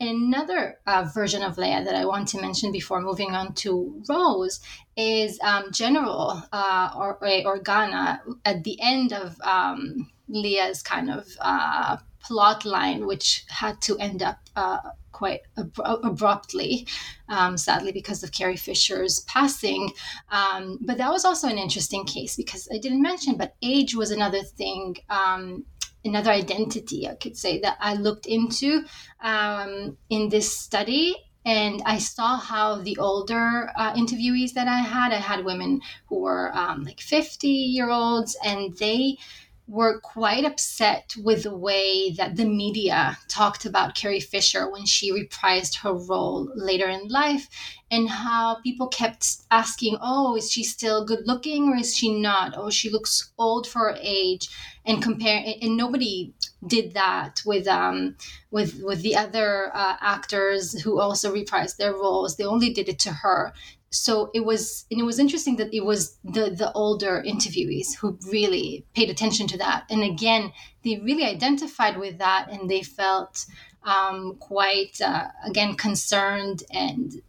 another 0.00 0.78
uh, 0.86 1.08
version 1.14 1.42
of 1.42 1.56
Leia 1.56 1.84
that 1.84 1.94
I 1.94 2.04
want 2.04 2.28
to 2.28 2.40
mention 2.40 2.72
before 2.72 3.00
moving 3.00 3.34
on 3.34 3.54
to 3.54 4.02
Rose 4.08 4.60
is 4.96 5.38
um, 5.40 5.72
General 5.72 6.42
uh, 6.52 6.90
or, 6.96 7.18
Organa 7.20 8.20
at 8.44 8.64
the 8.64 8.78
end 8.80 9.12
of 9.12 9.40
um, 9.40 10.10
Leia's 10.30 10.82
kind 10.82 11.10
of 11.10 11.26
uh, 11.40 11.96
plot 12.20 12.64
line, 12.64 13.06
which 13.06 13.44
had 13.48 13.80
to 13.82 13.96
end 13.98 14.22
up 14.22 14.38
uh, 14.56 14.78
quite 15.12 15.40
ab- 15.56 15.80
abruptly, 16.04 16.86
um, 17.28 17.56
sadly, 17.56 17.92
because 17.92 18.22
of 18.22 18.32
Carrie 18.32 18.56
Fisher's 18.56 19.20
passing. 19.20 19.90
Um, 20.30 20.78
but 20.82 20.98
that 20.98 21.10
was 21.10 21.24
also 21.24 21.48
an 21.48 21.58
interesting 21.58 22.04
case 22.04 22.36
because 22.36 22.68
I 22.72 22.78
didn't 22.78 23.00
mention, 23.00 23.36
but 23.36 23.54
age 23.62 23.94
was 23.94 24.10
another 24.10 24.42
thing 24.42 24.96
um, 25.08 25.64
another 26.06 26.30
identity, 26.30 27.08
I 27.08 27.14
could 27.14 27.36
say, 27.36 27.60
that 27.60 27.76
I 27.80 27.94
looked 27.94 28.26
into 28.26 28.84
um, 29.20 29.96
in 30.08 30.28
this 30.28 30.56
study. 30.56 31.16
And 31.44 31.80
I 31.86 31.98
saw 31.98 32.38
how 32.38 32.80
the 32.80 32.96
older 32.96 33.70
uh, 33.76 33.92
interviewees 33.94 34.54
that 34.54 34.66
I 34.66 34.78
had, 34.78 35.12
I 35.12 35.18
had 35.18 35.44
women 35.44 35.80
who 36.08 36.20
were 36.22 36.50
um, 36.56 36.82
like 36.82 36.98
50 36.98 37.46
year 37.46 37.88
olds, 37.88 38.36
and 38.44 38.76
they 38.78 39.18
were 39.68 40.00
quite 40.00 40.44
upset 40.44 41.14
with 41.22 41.42
the 41.42 41.56
way 41.56 42.10
that 42.12 42.36
the 42.36 42.44
media 42.44 43.18
talked 43.28 43.64
about 43.64 43.96
Carrie 43.96 44.20
Fisher 44.20 44.70
when 44.70 44.86
she 44.86 45.10
reprised 45.10 45.78
her 45.78 45.92
role 45.92 46.50
later 46.54 46.88
in 46.88 47.08
life, 47.08 47.48
and 47.90 48.08
how 48.08 48.58
people 48.62 48.86
kept 48.88 49.38
asking, 49.50 49.96
Oh, 50.00 50.36
is 50.36 50.52
she 50.52 50.62
still 50.62 51.04
good 51.04 51.26
looking 51.26 51.68
or 51.68 51.76
is 51.76 51.96
she 51.96 52.20
not? 52.20 52.54
Oh, 52.56 52.70
she 52.70 52.90
looks 52.90 53.32
old 53.38 53.66
for 53.66 53.80
her 53.80 53.98
age. 54.00 54.48
And 54.88 55.02
compare, 55.02 55.42
and 55.60 55.76
nobody 55.76 56.32
did 56.64 56.94
that 56.94 57.42
with 57.44 57.66
um, 57.66 58.14
with 58.52 58.80
with 58.84 59.02
the 59.02 59.16
other 59.16 59.72
uh, 59.74 59.96
actors 60.00 60.80
who 60.82 61.00
also 61.00 61.34
reprised 61.34 61.76
their 61.76 61.92
roles. 61.92 62.36
They 62.36 62.44
only 62.44 62.72
did 62.72 62.88
it 62.88 63.00
to 63.00 63.10
her 63.12 63.52
so 63.96 64.30
it 64.34 64.44
was 64.44 64.84
and 64.90 65.00
it 65.00 65.04
was 65.04 65.18
interesting 65.18 65.56
that 65.56 65.74
it 65.74 65.84
was 65.84 66.18
the 66.24 66.50
the 66.50 66.72
older 66.72 67.22
interviewees 67.26 67.96
who 67.98 68.18
really 68.30 68.86
paid 68.94 69.10
attention 69.10 69.46
to 69.48 69.58
that. 69.58 69.84
And 69.90 70.02
again 70.02 70.52
they 70.84 70.98
really 70.98 71.24
identified 71.24 71.98
with 71.98 72.18
that 72.18 72.48
and 72.50 72.70
they 72.70 72.82
felt 72.82 73.46
um, 73.84 74.36
quite 74.38 75.00
uh, 75.00 75.28
again 75.44 75.76
concerned 75.76 76.62
and 76.70 77.22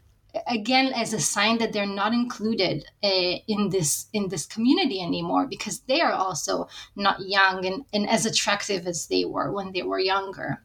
again 0.47 0.93
as 0.93 1.13
a 1.13 1.19
sign 1.19 1.58
that 1.60 1.73
they're 1.73 1.86
not 1.86 2.13
included 2.13 2.86
uh, 3.03 3.36
in 3.47 3.69
this 3.69 4.08
in 4.13 4.27
this 4.27 4.45
community 4.45 5.01
anymore 5.01 5.47
because 5.47 5.80
they 5.82 6.01
are 6.01 6.13
also 6.13 6.67
not 6.95 7.17
young 7.21 7.65
and, 7.65 7.86
and 7.93 8.10
as 8.10 8.25
attractive 8.25 8.86
as 8.86 9.08
they 9.08 9.25
were 9.25 9.51
when 9.51 9.71
they 9.71 9.84
were 9.84 9.99
younger. 9.99 10.62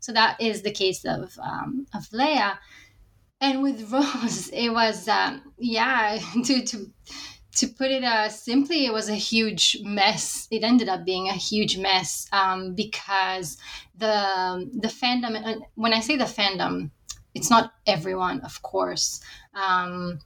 So 0.00 0.12
that 0.12 0.40
is 0.40 0.62
the 0.62 0.72
case 0.72 1.04
of 1.04 1.38
um, 1.42 1.86
of 1.94 2.04
leia 2.10 2.58
and 3.40 3.62
with 3.62 3.90
Rose, 3.92 4.50
it 4.52 4.70
was 4.70 5.08
um, 5.08 5.52
yeah 5.58 6.18
to 6.44 6.64
to 6.64 6.90
to 7.56 7.68
put 7.68 7.90
it 7.90 8.04
uh, 8.04 8.28
simply, 8.28 8.84
it 8.84 8.92
was 8.92 9.08
a 9.08 9.14
huge 9.14 9.78
mess. 9.82 10.46
It 10.50 10.62
ended 10.62 10.90
up 10.90 11.06
being 11.06 11.28
a 11.28 11.32
huge 11.32 11.78
mess 11.78 12.28
um, 12.32 12.74
because 12.74 13.56
the 13.96 14.70
the 14.74 14.88
fandom. 14.88 15.60
When 15.74 15.92
I 15.92 16.00
say 16.00 16.16
the 16.16 16.24
fandom, 16.24 16.90
it's 17.34 17.50
not 17.50 17.72
everyone, 17.86 18.40
of 18.40 18.62
course. 18.62 19.20
Um, 19.54 20.20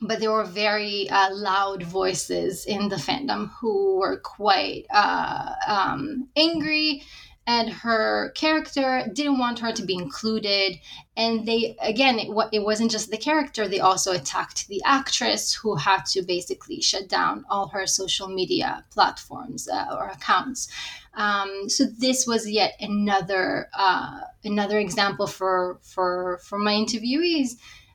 but 0.00 0.20
there 0.20 0.32
were 0.32 0.44
very 0.44 1.08
uh, 1.08 1.30
loud 1.32 1.82
voices 1.82 2.66
in 2.66 2.88
the 2.88 2.96
fandom 2.96 3.50
who 3.60 3.96
were 3.96 4.18
quite 4.18 4.86
uh, 4.90 5.52
um, 5.66 6.28
angry 6.36 7.02
and 7.46 7.70
her 7.70 8.32
character 8.34 9.08
didn't 9.12 9.38
want 9.38 9.60
her 9.60 9.72
to 9.72 9.84
be 9.84 9.94
included. 9.94 10.78
And 11.16 11.46
they 11.46 11.76
again 11.80 12.18
it, 12.18 12.28
it 12.52 12.64
wasn't 12.64 12.90
just 12.90 13.10
the 13.10 13.16
character 13.16 13.68
they 13.68 13.80
also 13.80 14.12
attacked 14.12 14.66
the 14.68 14.82
actress 14.84 15.54
who 15.54 15.76
had 15.76 16.04
to 16.06 16.22
basically 16.22 16.80
shut 16.80 17.08
down 17.08 17.44
all 17.48 17.68
her 17.68 17.86
social 17.86 18.28
media 18.28 18.84
platforms 18.90 19.68
uh, 19.68 19.86
or 19.96 20.08
accounts. 20.08 20.68
Um, 21.14 21.68
so 21.68 21.84
this 21.98 22.26
was 22.26 22.48
yet 22.48 22.74
another 22.80 23.68
uh, 23.76 24.20
another 24.44 24.78
example 24.78 25.26
for 25.26 25.78
for 25.82 26.40
for 26.42 26.58
my 26.58 26.74
interviewees 26.74 27.52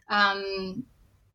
um, 0.09 0.85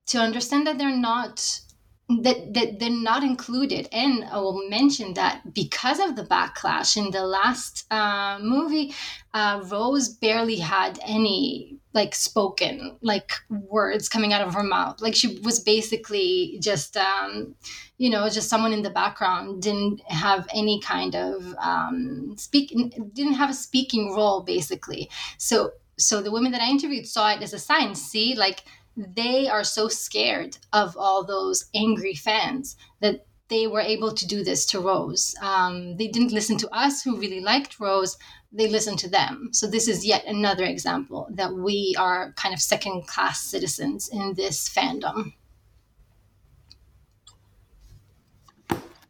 to 0.06 0.18
understand 0.18 0.66
that 0.66 0.78
they're 0.78 0.96
not 0.96 1.60
that, 2.08 2.54
that 2.54 2.78
they're 2.78 2.90
not 2.90 3.24
included. 3.24 3.88
And 3.90 4.24
I 4.24 4.38
will 4.38 4.68
mention 4.68 5.14
that 5.14 5.52
because 5.52 5.98
of 5.98 6.14
the 6.14 6.22
backlash 6.22 6.96
in 6.96 7.10
the 7.10 7.24
last 7.24 7.84
uh, 7.90 8.38
movie, 8.40 8.94
uh, 9.34 9.62
Rose 9.66 10.08
barely 10.08 10.56
had 10.56 11.00
any 11.04 11.78
like 11.92 12.14
spoken 12.14 12.96
like 13.00 13.32
words 13.48 14.08
coming 14.08 14.32
out 14.32 14.46
of 14.46 14.54
her 14.54 14.62
mouth. 14.62 15.00
Like 15.00 15.16
she 15.16 15.38
was 15.40 15.58
basically 15.58 16.58
just, 16.60 16.96
um, 16.96 17.56
you 17.98 18.10
know, 18.10 18.28
just 18.28 18.48
someone 18.48 18.72
in 18.72 18.82
the 18.82 18.90
background. 18.90 19.62
Didn't 19.62 20.00
have 20.02 20.46
any 20.54 20.80
kind 20.80 21.16
of 21.16 21.54
um, 21.58 22.34
speak. 22.36 22.72
Didn't 23.14 23.34
have 23.34 23.50
a 23.50 23.54
speaking 23.54 24.14
role 24.14 24.42
basically. 24.42 25.10
So 25.38 25.72
so 25.98 26.22
the 26.22 26.30
women 26.30 26.52
that 26.52 26.60
I 26.60 26.70
interviewed 26.70 27.06
saw 27.06 27.32
it 27.32 27.42
as 27.42 27.52
a 27.52 27.58
sign. 27.58 27.94
See, 27.94 28.34
like 28.36 28.64
they 28.96 29.48
are 29.48 29.64
so 29.64 29.88
scared 29.88 30.56
of 30.72 30.96
all 30.96 31.24
those 31.24 31.66
angry 31.74 32.14
fans 32.14 32.76
that 33.00 33.26
they 33.48 33.66
were 33.66 33.80
able 33.80 34.12
to 34.12 34.26
do 34.26 34.42
this 34.42 34.66
to 34.66 34.80
Rose. 34.80 35.34
Um, 35.40 35.96
they 35.96 36.08
didn't 36.08 36.32
listen 36.32 36.56
to 36.58 36.74
us 36.74 37.02
who 37.02 37.18
really 37.18 37.40
liked 37.40 37.78
Rose, 37.78 38.16
they 38.52 38.68
listened 38.68 38.98
to 39.00 39.08
them. 39.08 39.50
So, 39.52 39.66
this 39.66 39.86
is 39.86 40.04
yet 40.04 40.24
another 40.26 40.64
example 40.64 41.28
that 41.30 41.52
we 41.52 41.94
are 41.98 42.32
kind 42.32 42.54
of 42.54 42.60
second 42.60 43.06
class 43.06 43.40
citizens 43.40 44.08
in 44.08 44.34
this 44.34 44.68
fandom. 44.68 45.34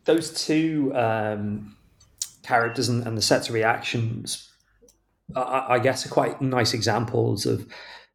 Those 0.05 0.47
two 0.47 0.93
um, 0.95 1.77
characters 2.43 2.89
and, 2.89 3.07
and, 3.07 3.17
the 3.17 3.23
sets 3.23 3.49
of 3.49 3.55
reactions, 3.55 4.53
I, 5.35 5.67
I 5.71 5.79
guess, 5.79 6.07
are 6.07 6.11
quite 6.11 6.41
nice 6.41 6.75
examples 6.75 7.45
of 7.45 7.67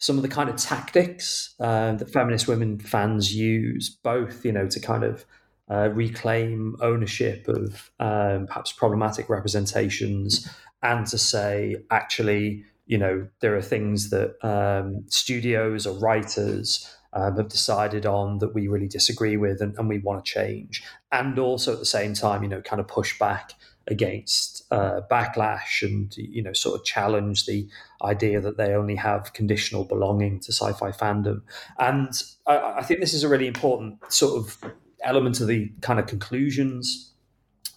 some 0.02 0.18
of 0.18 0.24
the 0.24 0.28
kind 0.28 0.50
of 0.50 0.56
tactics 0.56 1.54
uh, 1.60 1.94
that 1.94 2.12
feminist 2.12 2.48
women 2.48 2.80
fans 2.80 3.34
use, 3.34 3.90
both 3.90 4.44
you 4.44 4.52
know 4.52 4.68
to 4.68 4.80
kind 4.80 5.04
of 5.04 5.26
uh, 5.70 5.90
reclaim 5.94 6.76
ownership 6.82 7.48
of 7.48 7.92
um, 8.00 8.48
perhaps 8.48 8.74
problematic 8.74 9.30
representations, 9.30 10.50
and 10.82 11.06
to 11.08 11.18
say 11.18 11.78
actually, 11.92 12.66
you 12.88 12.98
know, 12.98 13.28
there 13.40 13.56
are 13.56 13.62
things 13.62 14.10
that 14.10 14.36
um, 14.44 15.06
studios 15.08 15.86
or 15.86 15.98
writers 16.00 16.94
um, 17.14 17.38
have 17.38 17.48
decided 17.48 18.06
on 18.08 18.40
that 18.40 18.56
we 18.56 18.68
really 18.68 18.88
disagree 18.88 19.38
with 19.38 19.62
and, 19.62 19.78
and 19.78 19.88
we 19.88 20.00
want 20.00 20.26
to 20.26 20.32
change, 20.32 20.84
and 21.12 21.38
also 21.38 21.74
at 21.74 21.80
the 21.80 21.86
same 21.86 22.16
time, 22.16 22.42
you 22.42 22.50
know, 22.50 22.62
kind 22.62 22.80
of 22.80 22.88
push 22.88 23.20
back 23.20 23.54
against 23.92 24.64
uh, 24.72 25.02
backlash 25.12 25.82
and 25.82 26.16
you 26.18 26.42
know 26.42 26.54
sort 26.54 26.80
of 26.80 26.86
challenge 26.86 27.46
the 27.46 27.68
idea 28.04 28.40
that 28.40 28.58
they 28.58 28.74
only 28.74 28.96
have 28.96 29.34
conditional 29.34 29.84
belonging 29.84 30.40
to 30.40 30.52
sci-fi 30.52 30.92
fandom. 30.92 31.42
And 31.78 32.14
I, 32.48 32.78
I, 32.78 32.84
think 32.84 33.02
this 33.02 33.14
is 33.14 33.24
a 33.24 33.30
really 33.30 33.48
important 33.48 34.00
sort 34.12 34.40
of 34.40 34.74
element 35.04 35.42
of 35.42 35.48
the 35.48 35.72
kind 35.82 36.00
of 36.00 36.08
conclusions 36.08 37.12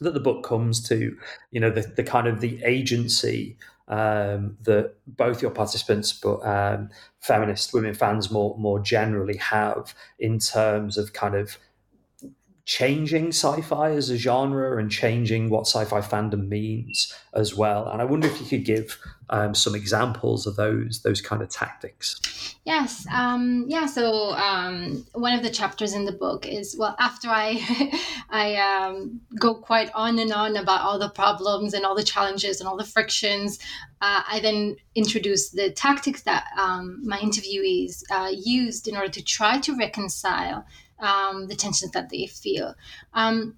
that 0.00 0.14
the 0.14 0.20
book 0.20 0.44
comes 0.44 0.86
to 0.88 1.16
you 1.50 1.60
know 1.60 1.70
the, 1.70 1.82
the 1.82 2.04
kind 2.04 2.26
of 2.28 2.40
the 2.40 2.62
agency 2.64 3.56
um, 3.88 4.56
that 4.62 4.94
both 5.06 5.42
your 5.42 5.50
participants 5.50 6.12
but 6.12 6.38
um, 6.46 6.90
feminist 7.20 7.74
women 7.74 7.94
fans 7.94 8.30
more 8.30 8.56
more 8.58 8.78
generally 8.78 9.36
have 9.36 9.94
in 10.18 10.38
terms 10.38 10.96
of 10.96 11.12
kind 11.12 11.34
of 11.34 11.58
changing 12.66 13.28
sci-fi 13.28 13.90
as 13.90 14.08
a 14.08 14.16
genre 14.16 14.78
and 14.78 14.90
changing 14.90 15.50
what 15.50 15.66
sci-fi 15.66 16.00
fandom 16.00 16.48
means 16.48 17.12
as 17.34 17.54
well. 17.54 17.88
And 17.88 18.00
I 18.00 18.06
wonder 18.06 18.26
if 18.26 18.40
you 18.40 18.46
could 18.46 18.64
give 18.64 18.98
um, 19.28 19.54
some 19.54 19.74
examples 19.74 20.46
of 20.46 20.56
those 20.56 21.02
those 21.02 21.20
kind 21.20 21.42
of 21.42 21.48
tactics. 21.50 22.20
Yes, 22.64 23.06
um, 23.12 23.64
yeah. 23.68 23.86
So 23.86 24.30
um, 24.32 25.04
one 25.12 25.34
of 25.34 25.42
the 25.42 25.50
chapters 25.50 25.92
in 25.92 26.06
the 26.06 26.12
book 26.12 26.46
is 26.46 26.74
well, 26.78 26.96
after 26.98 27.28
I 27.28 28.00
I 28.30 28.56
um, 28.56 29.20
go 29.38 29.54
quite 29.54 29.90
on 29.94 30.18
and 30.18 30.32
on 30.32 30.56
about 30.56 30.80
all 30.82 30.98
the 30.98 31.10
problems 31.10 31.74
and 31.74 31.84
all 31.84 31.94
the 31.94 32.02
challenges 32.02 32.60
and 32.60 32.68
all 32.68 32.76
the 32.76 32.84
frictions, 32.84 33.58
uh, 34.00 34.22
I 34.30 34.40
then 34.40 34.76
introduce 34.94 35.50
the 35.50 35.70
tactics 35.70 36.22
that 36.22 36.44
um, 36.58 37.00
my 37.04 37.18
interviewees 37.18 38.02
uh, 38.10 38.30
used 38.34 38.88
in 38.88 38.96
order 38.96 39.10
to 39.10 39.22
try 39.22 39.58
to 39.60 39.76
reconcile 39.76 40.64
um, 40.98 41.46
the 41.46 41.54
tensions 41.54 41.92
that 41.92 42.10
they 42.10 42.26
feel. 42.26 42.74
Um, 43.12 43.56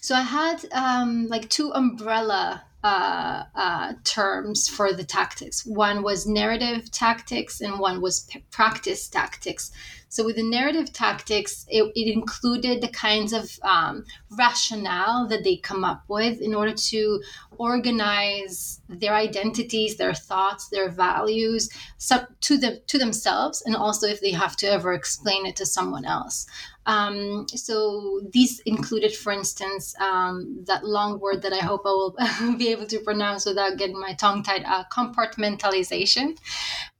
so 0.00 0.14
I 0.14 0.22
had 0.22 0.64
um, 0.72 1.28
like 1.28 1.48
two 1.48 1.72
umbrella 1.72 2.64
uh, 2.82 3.44
uh, 3.54 3.92
terms 4.04 4.68
for 4.68 4.92
the 4.92 5.04
tactics. 5.04 5.66
One 5.66 6.02
was 6.02 6.26
narrative 6.26 6.90
tactics, 6.90 7.60
and 7.60 7.78
one 7.78 8.00
was 8.00 8.20
p- 8.20 8.44
practice 8.50 9.08
tactics. 9.08 9.70
So, 10.08 10.24
with 10.24 10.36
the 10.36 10.42
narrative 10.42 10.92
tactics, 10.92 11.66
it, 11.68 11.84
it 11.94 12.12
included 12.12 12.80
the 12.80 12.88
kinds 12.88 13.32
of 13.32 13.58
um, 13.62 14.04
rationale 14.30 15.28
that 15.28 15.44
they 15.44 15.56
come 15.56 15.84
up 15.84 16.02
with 16.08 16.40
in 16.40 16.54
order 16.54 16.72
to 16.72 17.22
organize 17.58 18.80
their 18.88 19.14
identities, 19.14 19.96
their 19.96 20.14
thoughts, 20.14 20.68
their 20.68 20.88
values 20.88 21.68
so, 21.98 22.26
to 22.40 22.56
them 22.56 22.78
to 22.86 22.98
themselves, 22.98 23.62
and 23.64 23.76
also 23.76 24.06
if 24.06 24.20
they 24.20 24.32
have 24.32 24.56
to 24.56 24.66
ever 24.66 24.92
explain 24.94 25.46
it 25.46 25.54
to 25.56 25.66
someone 25.66 26.04
else. 26.04 26.46
Um, 26.86 27.46
so 27.48 28.20
these 28.32 28.60
included, 28.60 29.14
for 29.14 29.32
instance, 29.32 29.94
um, 30.00 30.64
that 30.66 30.84
long 30.84 31.20
word 31.20 31.42
that 31.42 31.52
I 31.52 31.58
hope 31.58 31.82
I 31.84 31.90
will 31.90 32.56
be 32.58 32.68
able 32.68 32.86
to 32.86 32.98
pronounce 33.00 33.44
without 33.46 33.76
getting 33.76 34.00
my 34.00 34.14
tongue 34.14 34.42
tied, 34.42 34.64
uh, 34.64 34.84
compartmentalization, 34.90 36.38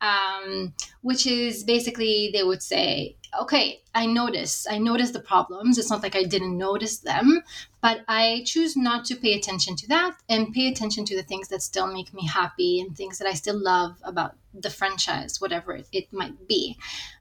um, 0.00 0.74
which 1.02 1.26
is 1.26 1.64
basically 1.64 2.30
they 2.32 2.42
would 2.42 2.62
say, 2.62 3.16
okay, 3.40 3.82
I 3.94 4.06
notice, 4.06 4.66
I 4.68 4.78
notice 4.78 5.10
the 5.12 5.20
problems. 5.20 5.78
It's 5.78 5.90
not 5.90 6.02
like 6.02 6.16
I 6.16 6.24
didn't 6.24 6.58
notice 6.58 6.98
them, 6.98 7.42
but 7.80 8.00
I 8.08 8.42
choose 8.44 8.76
not 8.76 9.04
to 9.06 9.16
pay 9.16 9.34
attention 9.34 9.76
to 9.76 9.88
that 9.88 10.16
and 10.28 10.52
pay 10.52 10.68
attention 10.68 11.04
to 11.06 11.16
the 11.16 11.22
things 11.22 11.48
that 11.48 11.62
still 11.62 11.92
make 11.92 12.12
me 12.12 12.26
happy 12.26 12.80
and 12.80 12.96
things 12.96 13.18
that 13.18 13.28
I 13.28 13.34
still 13.34 13.60
love 13.60 13.96
about 14.02 14.36
the 14.52 14.70
franchise, 14.70 15.40
whatever 15.40 15.74
it, 15.74 15.86
it 15.92 16.12
might 16.12 16.48
be. 16.48 16.76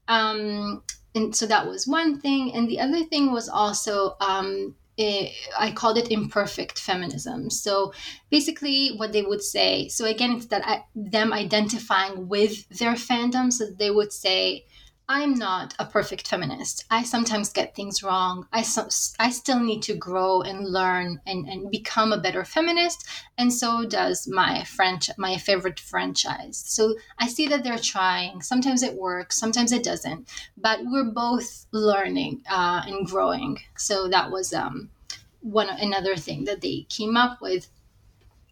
Um, 0.08 0.84
and 1.16 1.36
so 1.36 1.48
that 1.48 1.68
was 1.68 1.88
one 1.88 2.20
thing 2.20 2.54
and 2.54 2.68
the 2.68 2.80
other 2.80 3.04
thing 3.04 3.32
was 3.32 3.50
also 3.50 4.16
um, 4.20 4.76
I 5.58 5.72
called 5.74 5.98
it 5.98 6.12
imperfect 6.12 6.78
feminism. 6.78 7.50
So 7.50 7.94
basically, 8.30 8.90
what 8.98 9.14
they 9.14 9.22
would 9.22 9.42
say. 9.42 9.88
So 9.88 10.06
again, 10.06 10.34
it's 10.34 10.48
that 10.48 10.68
I, 10.68 10.84
them 10.94 11.32
identifying 11.32 12.28
with 12.28 12.68
their 12.70 12.94
fandom. 12.96 13.54
So 13.54 13.68
they 13.68 13.92
would 13.92 14.12
say, 14.12 14.66
I'm 15.12 15.34
not 15.34 15.74
a 15.80 15.86
perfect 15.86 16.28
feminist. 16.28 16.86
I 16.92 17.02
sometimes 17.04 17.52
get 17.52 17.76
things 17.76 18.04
wrong. 18.04 18.46
I, 18.54 18.62
so, 18.62 18.88
I 19.20 19.32
still 19.32 19.60
need 19.60 19.82
to 19.84 19.96
grow 19.96 20.44
and 20.44 20.72
learn 20.72 21.20
and, 21.26 21.48
and 21.48 21.72
become 21.72 22.14
a 22.14 22.20
better 22.20 22.46
feminist. 22.46 23.08
And 23.36 23.52
so 23.52 23.86
does 23.86 24.28
my 24.28 24.64
French, 24.66 25.10
my 25.18 25.38
favorite 25.38 25.80
franchise. 25.80 26.64
So 26.64 26.94
I 27.18 27.28
see 27.28 27.48
that 27.48 27.64
they're 27.64 27.80
trying. 27.80 28.44
Sometimes 28.44 28.84
it 28.84 28.94
works, 28.94 29.40
sometimes 29.40 29.72
it 29.72 29.84
doesn't. 29.84 30.30
But 30.56 30.82
we're 30.84 31.12
both 31.12 31.66
learning 31.72 32.44
uh, 32.48 32.84
and 32.86 33.08
growing. 33.08 33.58
So 33.78 34.10
that 34.10 34.30
was 34.30 34.54
um, 34.54 34.92
one 35.42 35.70
another 35.70 36.18
thing 36.18 36.44
that 36.44 36.62
they 36.62 36.86
came 36.88 37.18
up 37.18 37.42
with 37.42 37.68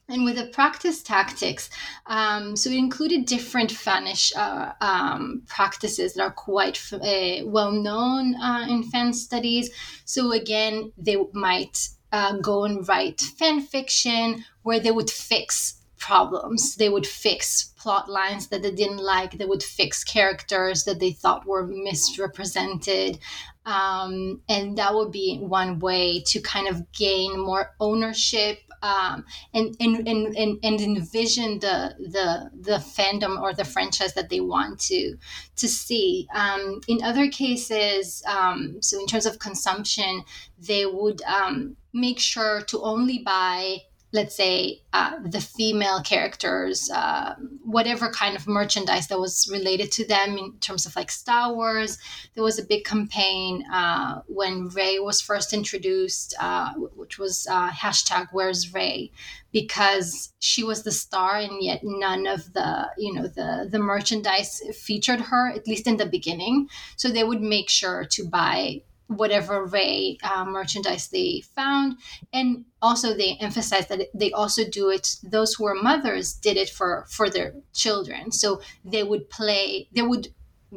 and 0.10 0.24
with 0.24 0.38
the 0.38 0.48
practice 0.48 1.04
tactics, 1.04 1.70
um, 2.06 2.56
so 2.56 2.70
it 2.70 2.78
included 2.78 3.26
different 3.26 3.72
fanish 3.72 4.36
uh, 4.36 4.72
um, 4.82 5.44
practices 5.48 6.14
that 6.14 6.24
are 6.24 6.32
quite 6.32 6.82
uh, 6.94 7.46
well 7.46 7.72
known 7.72 8.36
uh, 8.36 8.66
in 8.70 8.84
fan 8.84 9.14
studies. 9.14 9.70
So 10.06 10.32
again, 10.32 10.94
they 10.98 11.18
might 11.34 11.90
uh, 12.12 12.38
go 12.38 12.64
and 12.64 12.88
write 12.88 13.20
fan 13.20 13.62
fiction 13.62 14.46
where 14.64 14.80
they 14.80 14.92
would 14.92 15.10
fix 15.10 15.82
problems. 15.98 16.76
They 16.76 16.90
would 16.90 17.08
fix 17.08 17.74
plot 17.78 18.10
lines 18.10 18.48
that 18.48 18.62
they 18.62 18.72
didn't 18.72 19.04
like. 19.04 19.32
They 19.38 19.46
would 19.46 19.64
fix 19.64 20.04
characters 20.04 20.84
that 20.86 21.00
they 21.00 21.12
thought 21.12 21.46
were 21.46 21.66
misrepresented. 21.68 23.20
Um, 23.68 24.42
and 24.48 24.78
that 24.78 24.96
would 24.96 25.12
be 25.12 25.40
one 25.40 25.80
way 25.80 26.22
to 26.28 26.40
kind 26.40 26.70
of 26.70 26.90
gain 26.94 27.38
more 27.38 27.76
ownership 27.82 28.60
um, 28.82 29.26
and, 29.54 29.76
and, 29.82 30.08
and, 30.08 30.38
and, 30.38 30.82
envision 30.82 31.60
the, 31.60 31.96
the, 32.00 32.50
the 32.62 32.78
fandom 32.78 33.42
or 33.42 33.54
the 33.54 33.66
franchise 33.66 34.14
that 34.14 34.30
they 34.30 34.40
want 34.40 34.80
to, 34.82 35.18
to 35.58 35.68
see. 35.68 36.28
Um, 36.34 36.80
in 36.88 37.04
other 37.04 37.28
cases, 37.28 38.24
um, 38.26 38.78
so 38.82 39.00
in 39.00 39.08
terms 39.08 39.26
of 39.26 39.40
consumption, 39.40 40.24
they 40.60 40.86
would 40.86 41.22
um, 41.24 41.76
make 41.92 42.20
sure 42.20 42.62
to 42.62 42.82
only 42.82 43.20
buy 43.20 43.80
let's 44.14 44.36
say 44.36 44.82
uh, 44.94 45.20
the 45.26 45.42
female 45.42 46.02
characters 46.02 46.90
uh, 46.94 47.36
whatever 47.66 48.10
kind 48.10 48.38
of 48.38 48.48
merchandise 48.48 49.08
that 49.08 49.20
was 49.20 49.50
related 49.52 49.92
to 49.92 50.08
them 50.08 50.38
in 50.38 50.54
terms 50.60 50.86
of 50.86 50.96
like 50.96 51.12
star 51.12 51.54
wars. 51.54 51.98
There 52.34 52.44
was 52.44 52.58
a 52.58 52.66
big 52.66 52.86
campaign 52.86 53.66
uh, 53.72 54.22
when 54.28 54.70
rey 54.70 55.00
was 55.00 55.20
first 55.20 55.54
introduced 55.54 56.36
uh, 56.40 56.74
which 56.74 57.20
was 57.20 57.48
uh, 57.50 57.70
hashtag 57.70 58.28
where's 58.32 58.74
rey? 58.74 59.12
Because 59.52 60.34
she 60.40 60.64
was 60.64 60.84
the 60.84 60.92
star 60.92 61.38
and 61.38 61.62
yet 61.62 61.82
none 61.84 62.28
of 62.28 62.54
the 62.54 62.90
you 62.98 63.14
know 63.14 63.28
the 63.28 63.68
the 63.70 63.80
merchandise 63.80 64.62
featured 64.74 65.20
her 65.20 65.50
at 65.50 65.68
least 65.68 65.86
in 65.86 65.98
the 65.98 66.06
beginning. 66.06 66.70
So 66.96 67.10
they 67.10 67.26
would 67.26 67.42
make 67.42 67.70
sure 67.70 68.06
to 68.06 68.26
buy 68.26 68.84
whatever 69.08 69.66
Rey 69.66 70.18
uh, 70.24 70.46
merchandise 70.46 71.10
they 71.10 71.42
found. 71.56 71.98
And 72.34 72.66
also 72.82 73.14
they 73.14 73.38
emphasize 73.40 73.88
that 73.88 74.08
they 74.14 74.32
also 74.32 74.68
do 74.70 74.90
it, 74.90 75.16
those 75.24 75.54
who 75.54 75.66
are 75.66 75.76
mothers 75.76 76.34
did 76.34 76.58
it 76.58 76.70
for, 76.70 77.06
for 77.10 77.30
their 77.30 77.54
children. 77.74 78.32
So 78.32 78.62
they 78.86 79.04
would 79.04 79.30
play, 79.30 79.90
they 79.94 80.02
would 80.02 80.30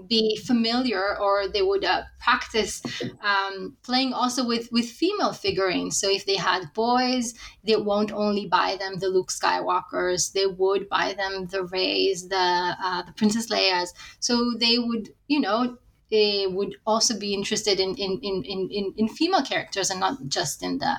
be 0.07 0.37
familiar 0.37 1.19
or 1.19 1.49
they 1.49 1.63
would 1.63 1.85
uh, 1.85 2.03
practice 2.21 2.81
um, 3.23 3.77
playing 3.83 4.13
also 4.13 4.47
with 4.47 4.71
with 4.71 4.89
female 4.89 5.33
figurines 5.33 5.99
so 5.99 6.09
if 6.09 6.25
they 6.27 6.37
had 6.37 6.73
boys 6.75 7.35
they 7.65 7.75
won't 7.75 8.13
only 8.13 8.47
buy 8.47 8.77
them 8.79 9.01
the 9.01 9.09
luke 9.09 9.31
skywalkers 9.31 10.33
they 10.33 10.47
would 10.47 10.89
buy 10.89 11.13
them 11.15 11.47
the 11.47 11.65
Reys 11.65 12.29
the 12.29 12.37
uh, 12.37 13.03
the 13.03 13.13
princess 13.13 13.51
leia's 13.51 13.93
so 14.21 14.53
they 14.61 14.79
would 14.79 15.09
you 15.27 15.41
know 15.41 15.77
they 16.11 16.47
would 16.47 16.77
also 16.87 17.19
be 17.19 17.35
interested 17.35 17.81
in 17.81 17.95
in, 17.97 18.19
in, 18.23 18.43
in, 18.45 18.95
in 18.97 19.09
female 19.09 19.43
characters 19.43 19.91
and 19.91 20.01
not 20.01 20.19
just 20.29 20.63
in 20.63 20.79
the 20.79 20.97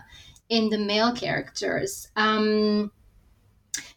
in 0.50 0.70
the 0.70 0.78
male 0.78 1.14
characters. 1.14 2.10
Um, 2.16 2.92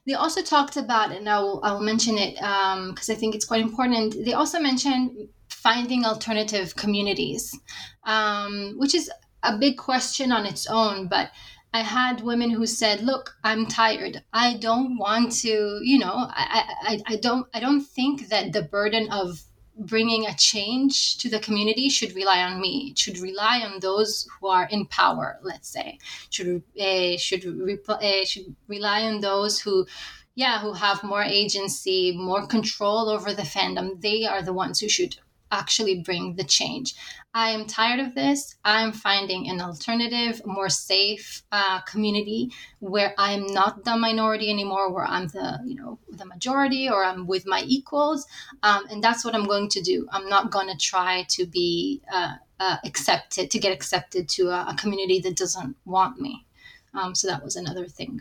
they 0.07 0.15
also 0.15 0.43
talked 0.43 0.77
about, 0.77 1.13
and 1.13 1.29
I'll, 1.29 1.61
I'll 1.65 1.81
mention 1.81 2.19
it 2.19 2.35
because 2.35 3.09
um, 3.09 3.15
I 3.15 3.15
think 3.15 3.35
it's 3.35 3.45
quite 3.45 3.63
important. 3.63 4.15
They 4.25 4.35
also 4.35 4.61
mentioned 4.61 5.29
finding 5.49 6.05
alternative 6.05 6.77
communities, 6.77 7.59
um, 8.05 8.75
which 8.77 8.95
is 8.95 9.11
a 9.43 9.57
big 9.57 9.79
question 9.79 10.31
on 10.31 10.47
its 10.47 10.67
own. 10.67 11.09
But 11.09 11.31
I 11.73 11.81
had 11.81 12.21
women 12.21 12.51
who 12.51 12.67
said, 12.67 13.01
"Look, 13.01 13.35
I'm 13.43 13.67
tired. 13.67 14.23
I 14.33 14.55
don't 14.59 14.99
want 14.99 15.33
to. 15.43 15.81
You 15.83 15.99
know, 15.99 16.15
I, 16.15 16.65
I, 16.83 17.15
I 17.15 17.17
don't. 17.17 17.47
I 17.55 17.61
don't 17.61 17.83
think 17.83 18.29
that 18.29 18.53
the 18.53 18.63
burden 18.63 19.11
of 19.11 19.43
bringing 19.79 20.27
a 20.27 20.35
change 20.35 21.19
to 21.19 21.29
the 21.29 21.41
community 21.41 21.89
should 21.89 22.15
rely 22.15 22.43
on 22.43 22.61
me. 22.61 22.91
It 22.93 22.99
should 22.99 23.19
rely 23.19 23.61
on 23.61 23.81
those 23.81 24.29
who 24.41 24.49
are 24.49 24.67
in 24.71 24.87
power. 24.87 25.39
Let's 25.43 25.69
say 25.69 25.99
should 26.31 26.63
uh, 26.81 27.17
should 27.17 27.45
uh, 27.89 28.25
should 28.25 28.55
rely 28.69 29.03
on 29.03 29.21
those 29.21 29.61
who, 29.61 29.87
yeah, 30.35 30.61
who 30.61 30.73
have 30.73 31.03
more 31.03 31.23
agency, 31.23 32.17
more 32.17 32.47
control 32.47 33.09
over 33.09 33.35
the 33.35 33.43
fandom. 33.43 34.01
They 34.01 34.25
are 34.25 34.43
the 34.43 34.53
ones 34.53 34.81
who 34.81 34.89
should 34.89 35.17
actually 35.51 36.01
bring 36.01 36.37
the 36.37 36.45
change. 36.45 36.95
I 37.33 37.51
am 37.51 37.67
tired 37.67 38.01
of 38.01 38.15
this. 38.15 38.57
I'm 38.65 38.93
finding 38.93 39.49
an 39.49 39.61
alternative, 39.61 40.41
more 40.45 40.69
safe 40.69 41.43
uh, 41.51 41.81
community 41.81 42.51
where 42.79 43.15
I'm 43.19 43.47
not 43.47 43.85
the 43.85 43.97
minority 43.97 44.51
anymore, 44.51 44.93
where 44.93 45.05
I'm 45.05 45.29
the 45.29 45.59
you 45.67 45.75
know 45.75 45.99
the 46.11 46.27
majority, 46.27 46.89
or 46.89 47.05
I'm 47.05 47.27
with 47.27 47.47
my 47.47 47.63
equals, 47.67 48.27
um, 48.63 48.85
and 48.91 49.03
that's 49.03 49.25
what 49.25 49.35
I'm 49.35 49.47
going 49.47 49.69
to 49.71 49.81
do. 49.81 50.07
I'm 50.13 50.29
not 50.29 50.51
going 50.51 50.69
to 50.69 50.77
try 50.77 51.27
to 51.31 51.47
be 51.47 52.03
uh, 52.13 52.35
uh, 52.61 52.77
accepted 52.85 53.51
to 53.51 53.59
get 53.59 53.73
accepted 53.73 54.29
to 54.31 54.49
a, 54.49 54.67
a, 54.71 54.77
community 54.77 55.19
that 55.21 55.37
doesn't 55.37 55.77
want 55.85 56.21
me. 56.21 56.47
Um, 56.95 57.15
so 57.15 57.27
that 57.27 57.43
was 57.43 57.57
another 57.57 57.89
thing 57.89 58.21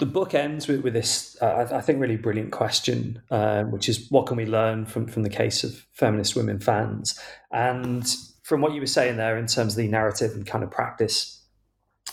the 0.00 0.06
book 0.06 0.34
ends 0.34 0.66
with, 0.66 0.80
with 0.80 0.94
this, 0.94 1.36
uh, 1.42 1.68
I, 1.70 1.80
think, 1.82 2.00
really 2.00 2.16
brilliant 2.16 2.52
question, 2.52 3.22
uh, 3.30 3.64
which 3.64 3.88
is 3.88 4.10
what 4.10 4.26
can 4.26 4.38
we 4.38 4.46
learn 4.46 4.86
from, 4.86 5.06
from 5.06 5.22
the 5.22 5.30
case 5.30 5.62
of 5.62 5.86
feminist 5.92 6.34
women 6.34 6.58
fans? 6.58 7.20
And 7.52 8.04
from 8.42 8.62
what 8.62 8.72
you 8.72 8.80
were 8.80 8.86
saying 8.86 9.18
there 9.18 9.36
in 9.36 9.46
terms 9.46 9.74
of 9.74 9.76
the 9.76 9.88
narrative 9.88 10.32
and 10.32 10.46
kind 10.46 10.64
of 10.64 10.70
practice 10.70 11.42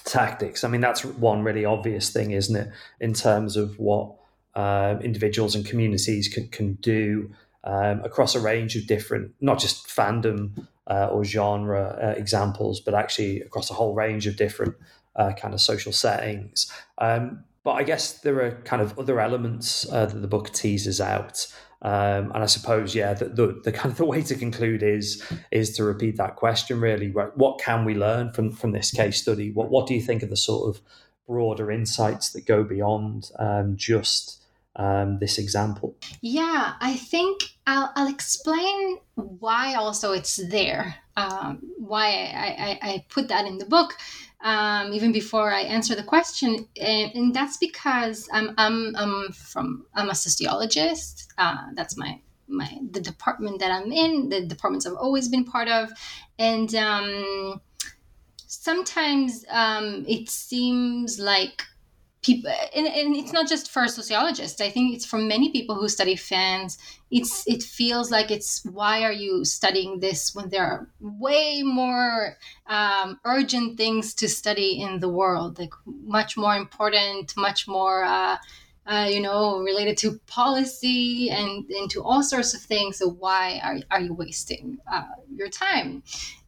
tactics, 0.03 0.65
I 0.65 0.67
mean, 0.67 0.81
that's 0.81 1.05
one 1.05 1.43
really 1.43 1.63
obvious 1.63 2.11
thing, 2.11 2.31
isn't 2.31 2.55
it, 2.55 2.69
in 2.99 3.13
terms 3.13 3.55
of 3.55 3.79
what 3.79 4.15
uh, 4.53 4.97
individuals 5.01 5.55
and 5.55 5.65
communities 5.65 6.27
can, 6.27 6.49
can 6.49 6.73
do 6.75 7.31
um, 7.63 8.01
across 8.03 8.35
a 8.35 8.39
range 8.41 8.75
of 8.75 8.85
different, 8.85 9.31
not 9.39 9.59
just 9.59 9.87
fandom 9.87 10.67
uh, 10.87 11.07
or 11.07 11.23
genre 11.23 11.97
uh, 12.03 12.19
examples, 12.19 12.81
but 12.81 12.93
actually 12.93 13.39
across 13.41 13.71
a 13.71 13.73
whole 13.73 13.93
range 13.93 14.27
of 14.27 14.35
different 14.35 14.75
uh, 15.15 15.31
kind 15.33 15.53
of 15.53 15.61
social 15.61 15.93
settings. 15.93 16.71
Um, 16.97 17.45
but 17.67 17.73
I 17.73 17.83
guess 17.83 18.19
there 18.19 18.41
are 18.45 18.51
kind 18.63 18.81
of 18.81 18.97
other 18.97 19.19
elements 19.19 19.85
uh, 19.91 20.05
that 20.05 20.21
the 20.21 20.27
book 20.29 20.53
teases 20.53 21.01
out. 21.01 21.45
Um, 21.81 22.31
and 22.31 22.37
I 22.37 22.45
suppose, 22.45 22.95
yeah, 22.95 23.13
the, 23.13 23.25
the, 23.25 23.59
the, 23.65 23.73
kind 23.73 23.91
of 23.91 23.97
the 24.03 24.05
way 24.05 24.21
to 24.21 24.35
conclude 24.35 24.83
is 24.83 25.21
is 25.51 25.75
to 25.75 25.83
repeat 25.83 26.15
that 26.15 26.37
question. 26.37 26.79
Really, 26.79 27.09
what 27.09 27.59
can 27.59 27.83
we 27.83 27.93
learn 27.93 28.31
from 28.31 28.53
from 28.53 28.71
this 28.71 28.91
case 28.91 29.21
study? 29.21 29.51
What 29.51 29.69
what 29.69 29.85
do 29.85 29.95
you 29.95 30.01
think 30.01 30.23
are 30.23 30.27
the 30.27 30.37
sort 30.37 30.73
of 30.73 30.81
broader 31.27 31.69
insights 31.69 32.29
that 32.29 32.45
go 32.45 32.63
beyond 32.63 33.31
um, 33.37 33.75
just 33.75 34.41
um, 34.77 35.19
this 35.19 35.37
example? 35.37 35.97
Yeah, 36.21 36.75
I 36.79 36.95
think 36.95 37.41
I'll, 37.65 37.91
I'll 37.97 38.09
explain 38.09 38.99
why 39.15 39.73
also 39.75 40.13
it's 40.13 40.37
there. 40.37 40.95
Um, 41.17 41.59
why 41.77 42.07
I, 42.07 42.47
I, 42.47 42.79
I, 42.89 43.05
put 43.09 43.27
that 43.29 43.47
in 43.47 43.57
the 43.57 43.65
book 43.65 43.95
um, 44.41 44.93
even 44.93 45.11
before 45.11 45.51
I 45.51 45.61
answer 45.61 45.95
the 45.95 46.03
question, 46.03 46.67
and, 46.79 47.11
and 47.15 47.33
that's 47.33 47.57
because 47.57 48.29
I'm, 48.31 48.53
I'm, 48.57 48.95
I'm 48.95 49.31
from 49.31 49.85
I'm 49.95 50.09
a 50.09 50.15
sociologist. 50.15 51.31
Uh, 51.37 51.67
that's 51.73 51.97
my 51.97 52.21
my 52.47 52.79
the 52.91 53.01
department 53.01 53.59
that 53.59 53.71
I'm 53.71 53.91
in, 53.91 54.29
the 54.29 54.45
departments 54.45 54.85
I've 54.85 54.93
always 54.93 55.27
been 55.27 55.43
part 55.43 55.67
of, 55.67 55.91
and 56.37 56.73
um, 56.75 57.61
sometimes 58.45 59.43
um, 59.49 60.05
it 60.07 60.29
seems 60.29 61.19
like 61.19 61.63
people 62.27 62.51
and, 62.75 62.85
and, 62.85 63.15
it's 63.15 63.31
not 63.31 63.47
just 63.47 63.71
for 63.71 63.87
sociologists. 63.87 64.59
I 64.59 64.69
think 64.69 64.93
it's 64.93 65.05
for 65.05 65.17
many 65.17 65.51
people 65.51 65.75
who 65.75 65.87
study 65.87 66.15
fans 66.15 66.77
it's 67.09 67.47
it 67.47 67.63
feels 67.63 68.11
like 68.11 68.29
it's 68.29 68.65
why 68.65 69.03
are 69.03 69.17
you 69.25 69.45
studying 69.45 69.99
this 69.99 70.35
when 70.35 70.49
there 70.49 70.65
are 70.65 70.87
way 70.99 71.63
more 71.63 72.37
um, 72.67 73.19
urgent 73.23 73.77
things 73.77 74.13
to 74.15 74.27
study 74.27 74.81
in 74.81 74.99
the 74.99 75.09
world 75.09 75.57
like 75.57 75.73
much 76.17 76.35
more 76.35 76.55
important 76.55 77.33
much 77.37 77.67
more 77.67 78.03
uh, 78.03 78.35
uh, 78.87 79.07
you 79.09 79.21
know 79.21 79.59
related 79.59 79.97
to 79.97 80.19
policy 80.27 81.29
and, 81.29 81.69
and 81.69 81.89
to 81.91 82.01
all 82.01 82.23
sorts 82.23 82.53
of 82.53 82.61
things. 82.61 82.97
So 82.97 83.09
why 83.09 83.59
are, 83.63 83.77
are 83.91 83.99
you 83.99 84.13
wasting 84.13 84.79
uh, 84.91 85.03
your 85.35 85.49
time 85.49 86.03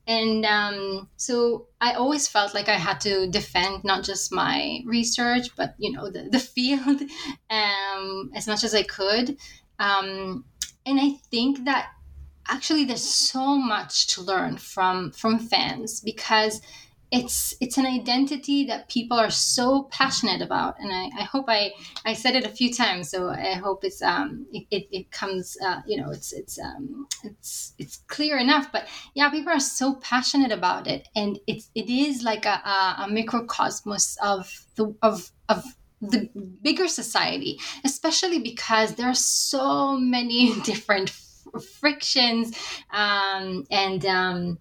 and 0.09 0.43
um, 0.43 1.07
so 1.17 1.67
I 1.79 1.93
always 1.93 2.27
felt 2.27 2.55
like 2.55 2.67
I 2.67 2.77
had 2.77 2.99
to 3.01 3.27
defend 3.27 3.83
not 3.83 4.03
just 4.03 4.33
my 4.33 4.79
research, 4.83 5.55
but 5.55 5.75
you 5.77 5.91
know 5.91 6.09
the, 6.09 6.23
the 6.31 6.39
field 6.39 7.01
um, 7.51 8.31
as 8.35 8.47
much 8.47 8.63
as 8.63 8.73
I 8.73 8.81
could. 8.81 9.37
Um, 9.77 10.45
and 10.85 10.99
I 10.99 11.11
think 11.29 11.65
that 11.65 11.91
actually 12.47 12.85
there's 12.85 13.03
so 13.03 13.55
much 13.55 14.07
to 14.15 14.23
learn 14.23 14.57
from 14.57 15.11
from 15.11 15.37
fans 15.37 16.01
because 16.01 16.59
it's 17.11 17.55
it's 17.59 17.77
an 17.77 17.87
identity 17.87 18.65
that 18.65 18.87
people 18.87 19.17
are 19.19 19.31
so 19.31 19.83
passionate 19.91 20.41
about 20.41 20.79
and 20.79 20.91
i, 20.91 21.09
I 21.17 21.23
hope 21.23 21.45
i 21.47 21.71
i 22.05 22.13
said 22.13 22.35
it 22.35 22.45
a 22.45 22.49
few 22.49 22.71
times 22.71 23.09
so 23.09 23.29
i 23.29 23.53
hope 23.53 23.83
it's 23.83 24.01
um 24.01 24.45
it, 24.53 24.65
it, 24.69 24.87
it 24.91 25.11
comes 25.11 25.57
uh, 25.65 25.81
you 25.87 25.99
know 25.99 26.11
it's 26.11 26.31
it's 26.33 26.59
um 26.59 27.07
it's 27.23 27.73
it's 27.79 27.97
clear 28.07 28.37
enough 28.37 28.71
but 28.71 28.87
yeah 29.15 29.29
people 29.29 29.51
are 29.51 29.59
so 29.59 29.95
passionate 29.95 30.51
about 30.51 30.87
it 30.87 31.07
and 31.15 31.39
it's 31.47 31.71
it 31.73 31.89
is 31.89 32.21
like 32.21 32.45
a, 32.45 32.61
a, 32.63 32.95
a 32.99 33.07
microcosmos 33.09 34.15
of 34.21 34.65
the 34.75 34.93
of 35.01 35.31
of 35.47 35.63
the 36.01 36.29
bigger 36.61 36.87
society 36.87 37.59
especially 37.83 38.39
because 38.39 38.95
there 38.95 39.07
are 39.07 39.15
so 39.15 39.97
many 39.97 40.59
different 40.63 41.09
frictions 41.79 42.55
um 42.91 43.63
and 43.71 44.05
um 44.05 44.59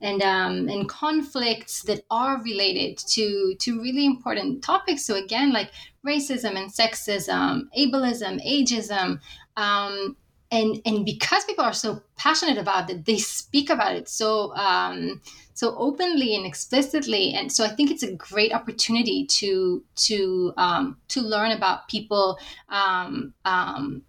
and 0.00 0.22
um, 0.22 0.68
and 0.68 0.88
conflicts 0.88 1.82
that 1.82 2.04
are 2.10 2.40
related 2.42 2.98
to 2.98 3.54
to 3.58 3.80
really 3.80 4.06
important 4.06 4.62
topics. 4.62 5.04
So 5.04 5.14
again, 5.14 5.52
like 5.52 5.70
racism 6.06 6.56
and 6.56 6.70
sexism, 6.70 7.62
ableism, 7.76 8.44
ageism, 8.46 9.20
um, 9.56 10.16
and 10.50 10.80
and 10.84 11.04
because 11.04 11.44
people 11.44 11.64
are 11.64 11.72
so 11.72 12.02
passionate 12.16 12.58
about 12.58 12.90
it, 12.90 13.04
they 13.04 13.18
speak 13.18 13.70
about 13.70 13.96
it 13.96 14.08
so 14.08 14.54
um, 14.54 15.20
so 15.54 15.74
openly 15.76 16.36
and 16.36 16.46
explicitly. 16.46 17.34
And 17.34 17.52
so 17.52 17.64
I 17.64 17.68
think 17.68 17.90
it's 17.90 18.04
a 18.04 18.14
great 18.14 18.54
opportunity 18.54 19.26
to 19.26 19.82
to 19.96 20.52
um, 20.56 20.96
to 21.08 21.20
learn 21.20 21.50
about 21.50 21.88
people. 21.88 22.38
Um, 22.68 23.34
um, 23.44 24.02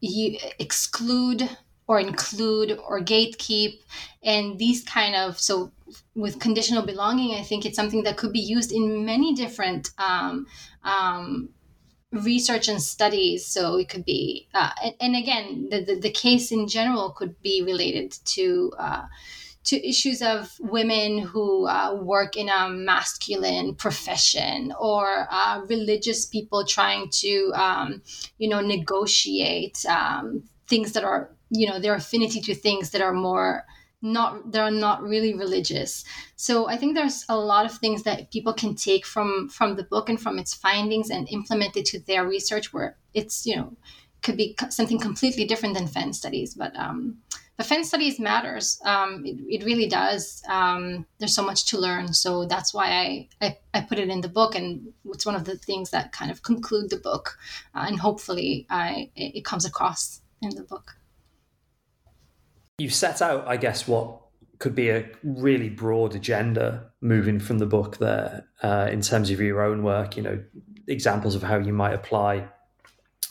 you 0.00 0.38
exclude 0.58 1.48
or 1.88 1.98
include 1.98 2.78
or 2.86 3.00
gatekeep 3.00 3.80
and 4.22 4.58
these 4.58 4.84
kind 4.84 5.16
of 5.16 5.38
so 5.38 5.72
with 6.14 6.38
conditional 6.38 6.84
belonging 6.84 7.34
i 7.34 7.42
think 7.42 7.64
it's 7.64 7.76
something 7.76 8.04
that 8.04 8.16
could 8.16 8.32
be 8.32 8.40
used 8.40 8.70
in 8.72 9.04
many 9.04 9.34
different 9.34 9.90
um, 9.98 10.46
um, 10.84 11.48
research 12.12 12.68
and 12.68 12.82
studies. 12.82 13.46
So 13.46 13.76
it 13.76 13.88
could 13.88 14.04
be 14.04 14.48
uh, 14.54 14.70
and, 14.82 14.94
and, 15.00 15.16
again 15.16 15.68
the, 15.70 15.84
the, 15.84 15.94
the, 15.96 16.10
case 16.10 16.50
in 16.52 16.68
general 16.68 17.10
could 17.10 17.40
be 17.42 17.62
related 17.62 18.12
to 18.24 18.72
uh, 18.78 19.02
to 19.64 19.86
issues 19.86 20.22
of 20.22 20.54
women 20.60 21.18
who 21.18 21.66
uh, 21.66 21.94
work 21.94 22.36
in 22.36 22.48
a 22.48 22.70
masculine 22.70 23.74
profession 23.74 24.72
or 24.80 25.26
uh, 25.30 25.60
religious 25.68 26.24
people 26.24 26.64
trying 26.64 27.10
to 27.10 27.52
um, 27.54 28.02
you 28.38 28.48
know 28.48 28.60
negotiate 28.60 29.84
um, 29.86 30.42
things 30.66 30.92
that 30.92 31.04
are 31.04 31.30
you 31.50 31.66
know 31.68 31.78
their 31.78 31.94
affinity 31.94 32.40
to 32.40 32.54
things 32.54 32.90
that 32.90 33.02
are 33.02 33.12
more 33.12 33.64
not 34.00 34.52
they're 34.52 34.70
not 34.70 35.02
really 35.02 35.34
religious. 35.34 36.04
So 36.36 36.68
i 36.68 36.76
think 36.76 36.94
there's 36.94 37.24
a 37.28 37.36
lot 37.36 37.66
of 37.66 37.72
things 37.78 38.02
that 38.04 38.30
people 38.30 38.52
can 38.52 38.74
take 38.74 39.04
from 39.04 39.48
from 39.48 39.76
the 39.76 39.82
book 39.82 40.08
and 40.08 40.20
from 40.20 40.38
its 40.38 40.54
findings 40.54 41.10
and 41.10 41.28
implement 41.30 41.76
it 41.76 41.86
to 41.86 42.00
their 42.00 42.26
research 42.26 42.72
where 42.72 42.96
it's 43.14 43.46
you 43.46 43.56
know 43.56 43.76
could 44.22 44.36
be 44.36 44.56
something 44.70 44.98
completely 44.98 45.44
different 45.44 45.76
than 45.76 45.86
fan 45.86 46.12
studies. 46.12 46.54
But 46.54 46.76
um 46.76 47.18
but 47.56 47.66
fan 47.66 47.84
studies 47.84 48.20
matters. 48.20 48.80
Um 48.84 49.24
it, 49.26 49.36
it 49.48 49.64
really 49.64 49.88
does. 49.88 50.42
Um 50.48 51.06
there's 51.18 51.34
so 51.34 51.44
much 51.44 51.66
to 51.66 51.78
learn. 51.78 52.12
So 52.14 52.44
that's 52.44 52.72
why 52.72 52.86
I, 52.90 53.28
I 53.40 53.58
i 53.74 53.80
put 53.80 53.98
it 53.98 54.08
in 54.08 54.20
the 54.20 54.28
book. 54.28 54.54
And 54.54 54.92
it's 55.06 55.26
one 55.26 55.34
of 55.36 55.44
the 55.44 55.56
things 55.56 55.90
that 55.90 56.12
kind 56.12 56.30
of 56.30 56.42
conclude 56.42 56.90
the 56.90 56.96
book. 56.96 57.38
Uh, 57.74 57.84
and 57.88 57.98
hopefully 57.98 58.66
i 58.70 59.10
it 59.16 59.44
comes 59.44 59.64
across 59.64 60.20
in 60.40 60.50
the 60.54 60.62
book 60.62 60.96
you 62.78 62.88
set 62.90 63.20
out, 63.20 63.46
I 63.46 63.56
guess, 63.56 63.88
what 63.88 64.20
could 64.58 64.74
be 64.74 64.88
a 64.88 65.08
really 65.22 65.68
broad 65.68 66.14
agenda 66.14 66.90
moving 67.00 67.38
from 67.38 67.58
the 67.58 67.66
book 67.66 67.98
there 67.98 68.46
uh, 68.62 68.88
in 68.90 69.02
terms 69.02 69.30
of 69.30 69.40
your 69.40 69.62
own 69.62 69.82
work, 69.82 70.16
you 70.16 70.22
know, 70.22 70.42
examples 70.86 71.34
of 71.34 71.42
how 71.42 71.58
you 71.58 71.72
might 71.72 71.92
apply 71.92 72.48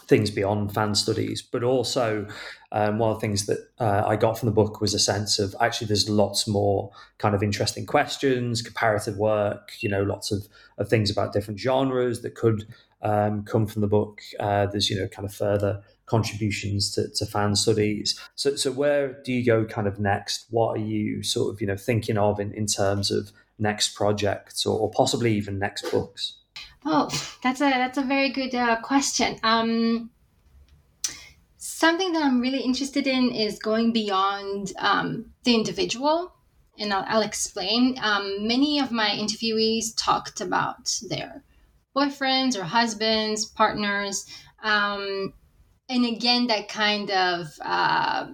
things 0.08 0.32
beyond 0.32 0.74
fan 0.74 0.96
studies, 0.96 1.42
but 1.42 1.64
also 1.64 2.26
um, 2.72 2.98
one 2.98 3.12
of 3.12 3.18
the 3.18 3.22
things 3.22 3.46
that 3.46 3.60
uh, 3.80 4.04
I 4.06 4.16
got 4.16 4.40
from 4.40 4.48
the 4.48 4.54
book 4.54 4.80
was 4.80 4.94
a 4.94 5.00
sense 5.00 5.38
of 5.38 5.54
actually 5.60 5.88
there's 5.88 6.10
lots 6.10 6.48
more 6.48 6.92
kind 7.18 7.36
of 7.36 7.44
interesting 7.44 7.86
questions, 7.86 8.62
comparative 8.62 9.18
work, 9.18 9.74
you 9.80 9.90
know, 9.90 10.04
lots 10.04 10.32
of, 10.32 10.48
of 10.78 10.88
things 10.88 11.12
about 11.12 11.34
different 11.34 11.60
genres 11.60 12.22
that 12.22 12.36
could 12.36 12.66
um, 13.02 13.44
come 13.44 13.68
from 13.68 13.82
the 13.82 13.88
book. 13.88 14.22
Uh, 14.40 14.66
there's, 14.68 14.90
you 14.90 14.98
know, 14.98 15.08
kind 15.08 15.28
of 15.28 15.34
further 15.34 15.82
contributions 16.08 16.92
to, 16.92 17.10
to 17.10 17.26
fan 17.26 17.56
studies. 17.56 18.20
So, 18.36 18.56
so 18.56 18.72
where 18.72 19.22
do 19.24 19.32
you 19.32 19.46
go 19.46 19.66
kind 19.66 19.88
of 19.88 20.00
next? 20.00 20.48
What 20.50 20.78
are 20.78 20.84
you 20.84 21.22
sort 21.22 21.54
of, 21.54 21.62
you 21.62 21.68
know, 21.68 21.78
thinking 21.78 22.18
of 22.18 22.40
in, 22.40 22.52
in 22.54 22.66
terms 22.66 23.12
of 23.12 23.32
next 23.60 23.96
projects 23.96 24.66
or, 24.66 24.80
or 24.80 24.90
possibly 24.90 25.36
even 25.36 25.60
next 25.60 25.92
books? 25.92 26.40
Oh, 26.86 27.10
that's 27.44 27.62
a 27.62 27.70
that's 27.70 27.98
a 27.98 28.04
very 28.04 28.30
good 28.30 28.56
uh, 28.56 28.78
question. 28.82 29.38
Um, 29.44 30.10
something 31.58 32.14
that 32.14 32.24
I'm 32.24 32.40
really 32.40 32.62
interested 32.62 33.08
in 33.08 33.32
is 33.32 33.60
going 33.60 33.92
beyond 33.92 34.72
um, 34.80 35.34
the 35.44 35.54
individual, 35.54 36.34
and 36.80 36.94
I'll, 36.94 37.06
I'll 37.08 37.22
explain. 37.22 37.98
Um, 38.02 38.48
many 38.48 38.80
of 38.80 38.92
my 38.92 39.10
interviewees 39.10 39.94
talked 39.98 40.40
about 40.40 40.98
their 41.10 41.44
boyfriends 41.96 42.56
or 42.56 42.64
husbands, 42.64 43.46
partners, 43.46 44.26
um, 44.64 45.34
and 45.90 46.06
again 46.06 46.48
that 46.48 46.68
kind 46.68 47.10
of 47.12 47.48
uh, 47.62 48.28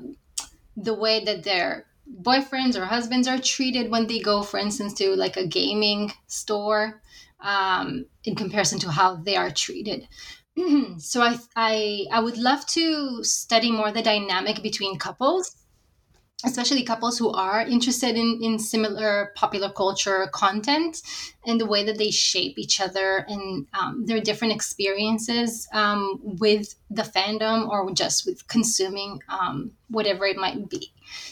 the 0.75 0.93
way 0.93 1.23
that 1.23 1.43
their 1.43 1.85
boyfriends 2.21 2.75
or 2.75 2.85
husbands 2.85 3.27
are 3.27 3.37
treated 3.37 3.89
when 3.91 4.07
they 4.07 4.19
go 4.19 4.43
for 4.43 4.57
instance 4.57 4.93
to 4.93 5.15
like 5.15 5.37
a 5.37 5.47
gaming 5.47 6.11
store 6.27 7.01
um, 7.41 8.05
in 8.23 8.35
comparison 8.35 8.79
to 8.79 8.91
how 8.91 9.15
they 9.15 9.35
are 9.35 9.51
treated. 9.51 10.07
So 10.99 11.21
I, 11.23 11.39
I 11.55 12.05
i 12.11 12.19
would 12.19 12.37
love 12.37 12.65
to 12.67 13.23
study 13.23 13.71
more 13.71 13.91
the 13.91 14.03
dynamic 14.03 14.61
between 14.61 14.99
couples 14.99 15.55
especially 16.43 16.83
couples 16.83 17.17
who 17.17 17.31
are 17.31 17.61
interested 17.61 18.15
in, 18.15 18.39
in 18.41 18.59
similar 18.59 19.31
popular 19.35 19.71
culture 19.71 20.27
content 20.33 21.01
and 21.45 21.59
the 21.59 21.65
way 21.65 21.83
that 21.83 21.97
they 21.97 22.11
shape 22.11 22.57
each 22.57 22.79
other 22.79 23.25
and 23.27 23.67
um, 23.73 24.05
their 24.05 24.21
different 24.21 24.53
experiences 24.53 25.67
um, 25.73 26.19
with 26.21 26.75
the 26.89 27.03
fandom 27.03 27.67
or 27.67 27.91
just 27.93 28.25
with 28.25 28.47
consuming 28.47 29.19
um, 29.29 29.71
whatever 29.89 30.25
it 30.25 30.37
might 30.37 30.69
be. 30.69 30.91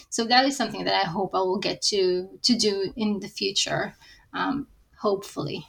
So 0.09 0.25
that 0.25 0.45
is 0.45 0.57
something 0.57 0.85
that 0.85 1.05
I 1.05 1.07
hope 1.07 1.31
I 1.33 1.39
will 1.39 1.59
get 1.59 1.81
to 1.83 2.27
to 2.43 2.55
do 2.55 2.93
in 2.95 3.19
the 3.19 3.27
future, 3.27 3.95
um, 4.33 4.67
hopefully. 4.99 5.67